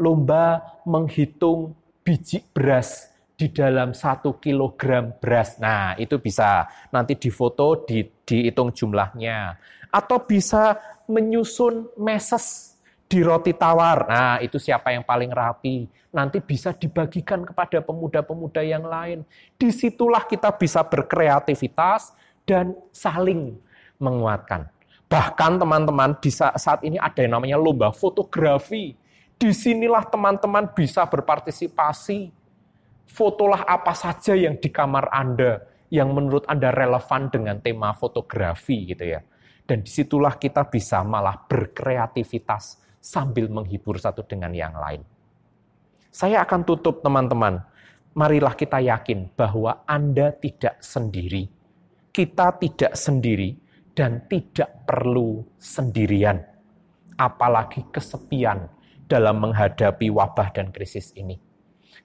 lomba 0.00 0.62
menghitung 0.87 1.76
biji 2.02 2.42
beras 2.52 3.12
di 3.37 3.50
dalam 3.50 3.90
satu 3.90 4.38
kilogram 4.38 5.18
beras. 5.18 5.59
Nah, 5.59 5.98
itu 5.98 6.18
bisa 6.22 6.68
nanti 6.94 7.18
difoto, 7.18 7.83
di, 7.83 8.07
dihitung 8.22 8.70
jumlahnya. 8.70 9.59
Atau 9.90 10.22
bisa 10.22 10.78
menyusun 11.11 11.90
meses 11.98 12.76
di 13.11 13.20
roti 13.20 13.52
tawar. 13.52 14.09
Nah, 14.09 14.37
itu 14.40 14.57
siapa 14.57 14.94
yang 14.94 15.05
paling 15.05 15.28
rapi. 15.28 15.85
Nanti 16.14 16.40
bisa 16.40 16.72
dibagikan 16.72 17.44
kepada 17.44 17.83
pemuda-pemuda 17.85 18.62
yang 18.62 18.87
lain. 18.87 19.26
Di 19.59 19.68
situlah 19.68 20.24
kita 20.24 20.55
bisa 20.57 20.81
berkreativitas 20.87 22.14
dan 22.48 22.72
saling 22.94 23.59
menguatkan. 24.00 24.70
Bahkan 25.12 25.61
teman-teman 25.61 26.16
di 26.24 26.33
saat 26.33 26.81
ini 26.88 26.96
ada 26.96 27.20
yang 27.20 27.37
namanya 27.37 27.61
lomba 27.61 27.92
fotografi. 27.92 28.96
Di 29.38 29.51
sinilah 29.51 30.07
teman-teman 30.07 30.71
bisa 30.75 31.03
berpartisipasi 31.07 32.31
fotolah 33.12 33.68
apa 33.68 33.92
saja 33.92 34.33
yang 34.33 34.57
di 34.57 34.73
kamar 34.73 35.12
Anda 35.12 35.73
yang 35.92 36.16
menurut 36.16 36.49
Anda 36.49 36.73
relevan 36.73 37.29
dengan 37.29 37.61
tema 37.61 37.92
fotografi 37.92 38.88
gitu 38.88 39.05
ya. 39.05 39.21
Dan 39.62 39.85
di 39.85 39.92
situlah 39.92 40.40
kita 40.40 40.66
bisa 40.66 41.05
malah 41.05 41.37
berkreativitas 41.37 42.81
sambil 42.97 43.53
menghibur 43.53 44.01
satu 44.01 44.25
dengan 44.25 44.57
yang 44.57 44.73
lain. 44.73 45.05
Saya 46.09 46.42
akan 46.49 46.64
tutup 46.64 47.05
teman-teman. 47.05 47.61
Marilah 48.16 48.57
kita 48.57 48.81
yakin 48.81 49.33
bahwa 49.37 49.85
Anda 49.85 50.33
tidak 50.33 50.81
sendiri. 50.81 51.49
Kita 52.12 52.57
tidak 52.61 52.92
sendiri 52.97 53.57
dan 53.92 54.29
tidak 54.29 54.85
perlu 54.88 55.45
sendirian. 55.57 56.40
Apalagi 57.16 57.88
kesepian 57.92 58.64
dalam 59.07 59.43
menghadapi 59.43 60.09
wabah 60.11 60.51
dan 60.55 60.71
krisis 60.75 61.12
ini 61.17 61.53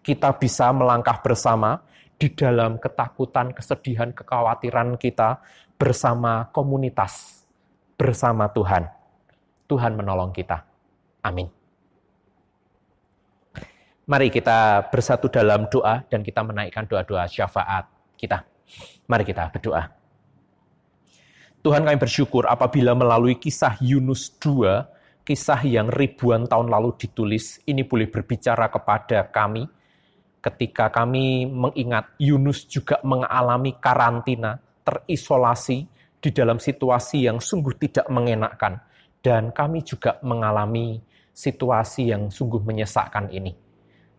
kita 0.08 0.40
bisa 0.40 0.72
melangkah 0.72 1.20
bersama 1.20 1.84
di 2.18 2.34
dalam 2.34 2.82
ketakutan, 2.82 3.54
kesedihan, 3.54 4.10
kekhawatiran 4.16 4.98
kita 4.98 5.44
bersama 5.78 6.50
komunitas, 6.50 7.46
bersama 8.00 8.50
Tuhan. 8.50 8.90
Tuhan 9.68 9.94
menolong 10.00 10.32
kita. 10.32 10.64
Amin. 11.22 11.52
Mari 14.08 14.32
kita 14.32 14.88
bersatu 14.88 15.28
dalam 15.28 15.68
doa 15.68 16.08
dan 16.08 16.24
kita 16.24 16.40
menaikkan 16.40 16.88
doa-doa 16.88 17.28
syafaat 17.28 17.92
kita. 18.16 18.48
Mari 19.12 19.28
kita 19.28 19.52
berdoa. 19.52 19.92
Tuhan 21.60 21.84
kami 21.84 22.00
bersyukur 22.00 22.48
apabila 22.48 22.96
melalui 22.96 23.36
kisah 23.36 23.76
Yunus 23.84 24.32
2, 24.40 24.97
kisah 25.28 25.60
yang 25.68 25.92
ribuan 25.92 26.48
tahun 26.48 26.72
lalu 26.72 26.96
ditulis, 26.96 27.60
ini 27.68 27.84
boleh 27.84 28.08
berbicara 28.08 28.72
kepada 28.72 29.28
kami, 29.28 29.68
ketika 30.40 30.88
kami 30.88 31.44
mengingat 31.44 32.16
Yunus 32.16 32.64
juga 32.64 33.04
mengalami 33.04 33.76
karantina, 33.76 34.56
terisolasi 34.88 35.84
di 36.24 36.30
dalam 36.32 36.64
situasi 36.64 37.28
yang 37.28 37.44
sungguh 37.44 37.76
tidak 37.76 38.08
mengenakkan. 38.08 38.80
Dan 39.20 39.52
kami 39.52 39.84
juga 39.84 40.16
mengalami 40.24 41.04
situasi 41.36 42.16
yang 42.16 42.32
sungguh 42.32 42.64
menyesakkan 42.64 43.28
ini. 43.28 43.52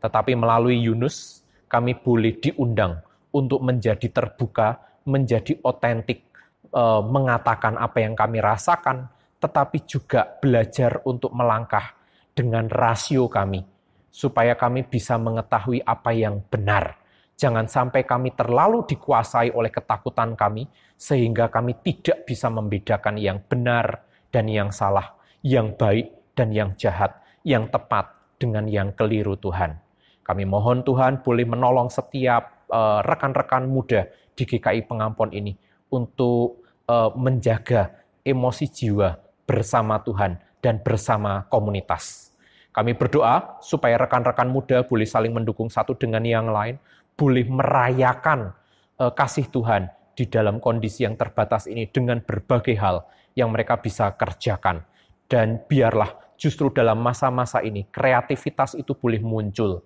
Tetapi 0.05 0.37
melalui 0.37 0.77
Yunus, 0.85 1.41
kami 1.73 1.97
boleh 1.97 2.37
diundang 2.37 3.01
untuk 3.33 3.65
menjadi 3.65 4.13
terbuka, 4.13 5.01
menjadi 5.09 5.57
otentik, 5.65 6.29
eh, 6.69 7.01
mengatakan 7.01 7.81
apa 7.81 8.05
yang 8.05 8.13
kami 8.13 8.45
rasakan, 8.45 9.09
tetapi 9.39 9.87
juga 9.87 10.27
belajar 10.27 11.03
untuk 11.07 11.31
melangkah 11.31 11.95
dengan 12.35 12.67
rasio 12.71 13.31
kami, 13.31 13.63
supaya 14.11 14.59
kami 14.59 14.87
bisa 14.87 15.19
mengetahui 15.19 15.83
apa 15.83 16.11
yang 16.15 16.43
benar. 16.47 16.99
Jangan 17.39 17.71
sampai 17.71 18.03
kami 18.03 18.35
terlalu 18.35 18.83
dikuasai 18.83 19.55
oleh 19.55 19.71
ketakutan 19.71 20.35
kami, 20.35 20.67
sehingga 20.99 21.47
kami 21.47 21.79
tidak 21.87 22.27
bisa 22.27 22.51
membedakan 22.51 23.15
yang 23.15 23.39
benar 23.47 24.03
dan 24.35 24.51
yang 24.51 24.75
salah, 24.75 25.15
yang 25.47 25.79
baik 25.79 26.35
dan 26.35 26.51
yang 26.51 26.75
jahat, 26.75 27.15
yang 27.47 27.71
tepat 27.71 28.11
dengan 28.43 28.67
yang 28.67 28.91
keliru 28.91 29.39
Tuhan. 29.39 29.79
Kami 30.27 30.45
mohon 30.47 30.83
Tuhan 30.83 31.23
boleh 31.23 31.47
menolong 31.47 31.89
setiap 31.91 32.67
eh, 32.71 33.01
rekan-rekan 33.07 33.65
uh, 33.65 33.71
muda 33.71 34.01
di 34.35 34.43
GKI 34.47 34.87
Pengampun 34.87 35.35
ini 35.35 35.57
untuk 35.89 36.69
uh, 36.85 37.11
menjaga 37.17 37.91
emosi 38.23 38.69
jiwa 38.69 39.28
bersama 39.49 40.05
Tuhan 40.05 40.37
dan 40.61 40.85
bersama 40.85 41.49
komunitas 41.49 42.29
kami 42.79 42.95
berdoa 42.95 43.59
supaya 43.59 43.99
rekan-rekan 43.99 44.47
muda 44.47 44.87
boleh 44.87 45.03
saling 45.03 45.35
mendukung 45.35 45.67
satu 45.67 45.99
dengan 45.99 46.23
yang 46.23 46.47
lain, 46.47 46.79
boleh 47.19 47.43
merayakan 47.51 48.55
uh, 49.03 49.11
kasih 49.11 49.51
Tuhan 49.51 49.91
di 50.15 50.31
dalam 50.31 50.63
kondisi 50.63 51.03
yang 51.03 51.19
terbatas 51.19 51.67
ini 51.67 51.91
dengan 51.91 52.23
berbagai 52.23 52.79
hal 52.79 53.03
yang 53.35 53.51
mereka 53.51 53.83
bisa 53.83 54.15
kerjakan. 54.15 54.87
Dan 55.27 55.59
biarlah 55.67 56.39
justru 56.39 56.71
dalam 56.71 57.03
masa-masa 57.03 57.67
ini 57.67 57.83
kreativitas 57.91 58.79
itu 58.79 58.95
boleh 58.95 59.19
muncul. 59.19 59.83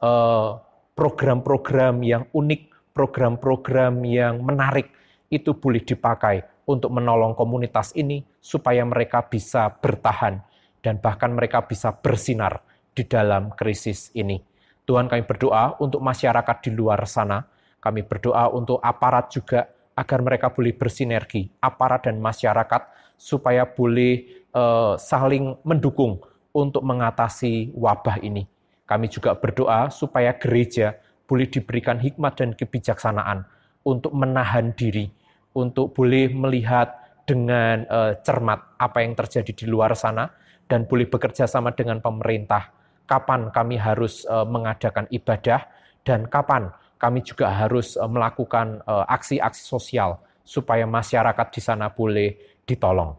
Uh, 0.00 0.56
program-program 0.96 2.00
yang 2.00 2.24
unik, 2.32 2.92
program-program 2.96 4.00
yang 4.08 4.40
menarik 4.40 4.88
itu 5.28 5.52
boleh 5.52 5.84
dipakai 5.84 6.40
untuk 6.70 6.94
menolong 6.94 7.34
komunitas 7.34 7.90
ini 7.98 8.22
supaya 8.38 8.86
mereka 8.86 9.26
bisa 9.26 9.66
bertahan 9.82 10.38
dan 10.78 11.02
bahkan 11.02 11.34
mereka 11.34 11.66
bisa 11.66 11.90
bersinar 11.90 12.62
di 12.94 13.02
dalam 13.10 13.50
krisis 13.58 14.14
ini. 14.14 14.38
Tuhan 14.86 15.10
kami 15.10 15.26
berdoa 15.26 15.82
untuk 15.82 15.98
masyarakat 15.98 16.56
di 16.62 16.70
luar 16.70 17.02
sana, 17.10 17.42
kami 17.82 18.06
berdoa 18.06 18.50
untuk 18.54 18.78
aparat 18.78 19.34
juga 19.34 19.66
agar 19.98 20.22
mereka 20.22 20.48
boleh 20.54 20.72
bersinergi, 20.72 21.50
aparat 21.60 22.08
dan 22.08 22.22
masyarakat 22.22 23.14
supaya 23.18 23.68
boleh 23.68 24.46
uh, 24.54 24.96
saling 24.96 25.60
mendukung 25.66 26.22
untuk 26.56 26.82
mengatasi 26.82 27.74
wabah 27.76 28.22
ini. 28.24 28.48
Kami 28.88 29.06
juga 29.06 29.36
berdoa 29.38 29.92
supaya 29.92 30.34
gereja 30.34 30.98
boleh 31.28 31.46
diberikan 31.46 32.00
hikmat 32.02 32.42
dan 32.42 32.50
kebijaksanaan 32.58 33.46
untuk 33.86 34.10
menahan 34.10 34.74
diri, 34.74 35.06
untuk 35.54 35.94
boleh 35.94 36.30
melihat 36.30 36.94
dengan 37.26 37.86
uh, 37.86 38.18
cermat 38.22 38.78
apa 38.78 39.02
yang 39.02 39.14
terjadi 39.14 39.52
di 39.54 39.66
luar 39.70 39.94
sana, 39.94 40.26
dan 40.70 40.86
boleh 40.86 41.10
bekerja 41.10 41.50
sama 41.50 41.74
dengan 41.74 41.98
pemerintah. 41.98 42.70
Kapan 43.06 43.50
kami 43.50 43.74
harus 43.74 44.22
uh, 44.30 44.46
mengadakan 44.46 45.10
ibadah 45.10 45.66
dan 46.06 46.30
kapan 46.30 46.70
kami 46.94 47.26
juga 47.26 47.50
harus 47.50 47.98
uh, 47.98 48.06
melakukan 48.06 48.82
aksi-aksi 48.86 49.62
sosial 49.66 50.22
supaya 50.46 50.86
masyarakat 50.86 51.46
di 51.50 51.60
sana 51.62 51.90
boleh 51.90 52.62
ditolong. 52.66 53.14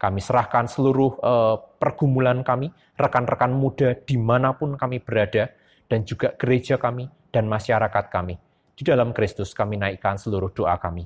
Kami 0.00 0.20
serahkan 0.20 0.64
seluruh 0.64 1.20
uh, 1.20 1.56
pergumulan 1.76 2.40
kami, 2.40 2.72
rekan-rekan 2.96 3.52
muda 3.52 3.92
di 3.92 4.16
mana 4.16 4.56
pun 4.56 4.76
kami 4.76 5.00
berada, 5.00 5.52
dan 5.88 6.08
juga 6.08 6.32
gereja 6.40 6.80
kami 6.80 7.04
dan 7.28 7.44
masyarakat 7.44 8.08
kami. 8.08 8.40
Di 8.72 8.82
dalam 8.84 9.12
Kristus 9.12 9.52
kami 9.52 9.76
naikkan 9.76 10.16
seluruh 10.16 10.48
doa 10.56 10.80
kami. 10.80 11.04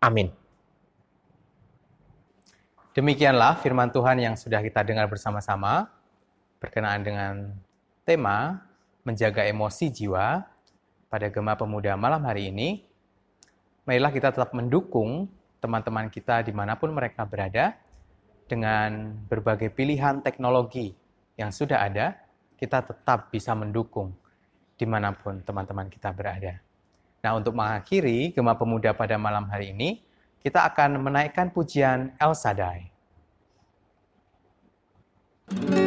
Amin. 0.00 0.28
Demikianlah 2.96 3.60
firman 3.60 3.92
Tuhan 3.92 4.16
yang 4.16 4.34
sudah 4.40 4.64
kita 4.64 4.80
dengar 4.80 5.04
bersama-sama 5.04 5.92
berkenaan 6.56 7.04
dengan 7.04 7.52
tema 8.08 8.64
menjaga 9.04 9.44
emosi 9.44 9.92
jiwa 9.92 10.48
pada 11.12 11.28
Gema 11.28 11.54
Pemuda 11.60 11.92
malam 11.94 12.24
hari 12.24 12.48
ini. 12.48 12.88
Marilah 13.84 14.10
kita 14.10 14.32
tetap 14.32 14.50
mendukung 14.56 15.28
teman-teman 15.60 16.08
kita 16.08 16.42
di 16.42 16.50
mana 16.56 16.74
pun 16.74 16.90
mereka 16.90 17.22
berada 17.28 17.76
dengan 18.46 19.14
berbagai 19.28 19.70
pilihan 19.74 20.22
teknologi 20.22 20.94
yang 21.36 21.52
sudah 21.52 21.84
ada, 21.84 22.16
kita 22.56 22.80
tetap 22.80 23.28
bisa 23.28 23.52
mendukung 23.52 24.14
di 24.74 24.88
mana 24.88 25.12
pun 25.12 25.42
teman-teman 25.44 25.92
kita 25.92 26.10
berada. 26.16 26.65
Nah 27.26 27.34
untuk 27.34 27.58
mengakhiri 27.58 28.30
Gema 28.30 28.54
Pemuda 28.54 28.94
pada 28.94 29.18
malam 29.18 29.50
hari 29.50 29.74
ini, 29.74 29.98
kita 30.46 30.62
akan 30.62 31.02
menaikkan 31.02 31.50
pujian 31.50 32.14
El 32.22 32.38
Sadai. 32.38 32.94
menjagaku 35.50 35.74
tak 35.74 35.85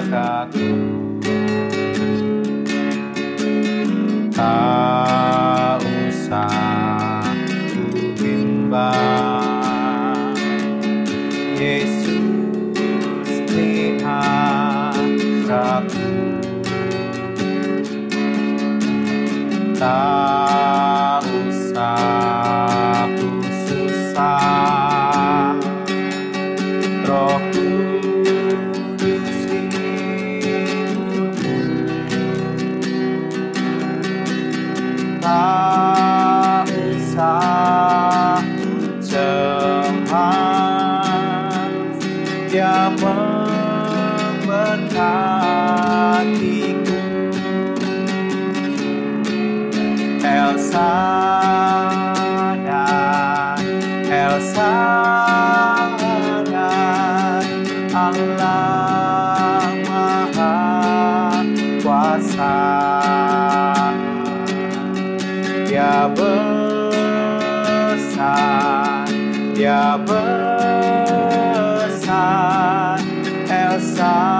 wabarakatuh. 0.00 0.80
Tak 4.32 5.84
usah 5.84 7.20
ku 7.76 7.84
bimbang, 8.16 9.44
Yesus 11.60 13.44
peliharaku. 13.44 14.72
Tak 19.76 20.19
side. 73.80 74.39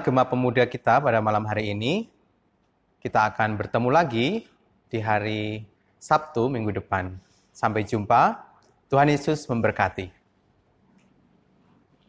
Gema 0.00 0.24
Pemuda 0.24 0.64
kita 0.64 1.00
pada 1.00 1.20
malam 1.20 1.44
hari 1.44 1.72
ini. 1.72 2.08
Kita 3.00 3.28
akan 3.32 3.56
bertemu 3.56 3.88
lagi 3.88 4.44
di 4.88 4.98
hari 5.00 5.64
Sabtu 6.00 6.48
minggu 6.48 6.72
depan. 6.76 7.16
Sampai 7.52 7.84
jumpa. 7.84 8.36
Tuhan 8.90 9.08
Yesus 9.08 9.46
memberkati. 9.46 10.19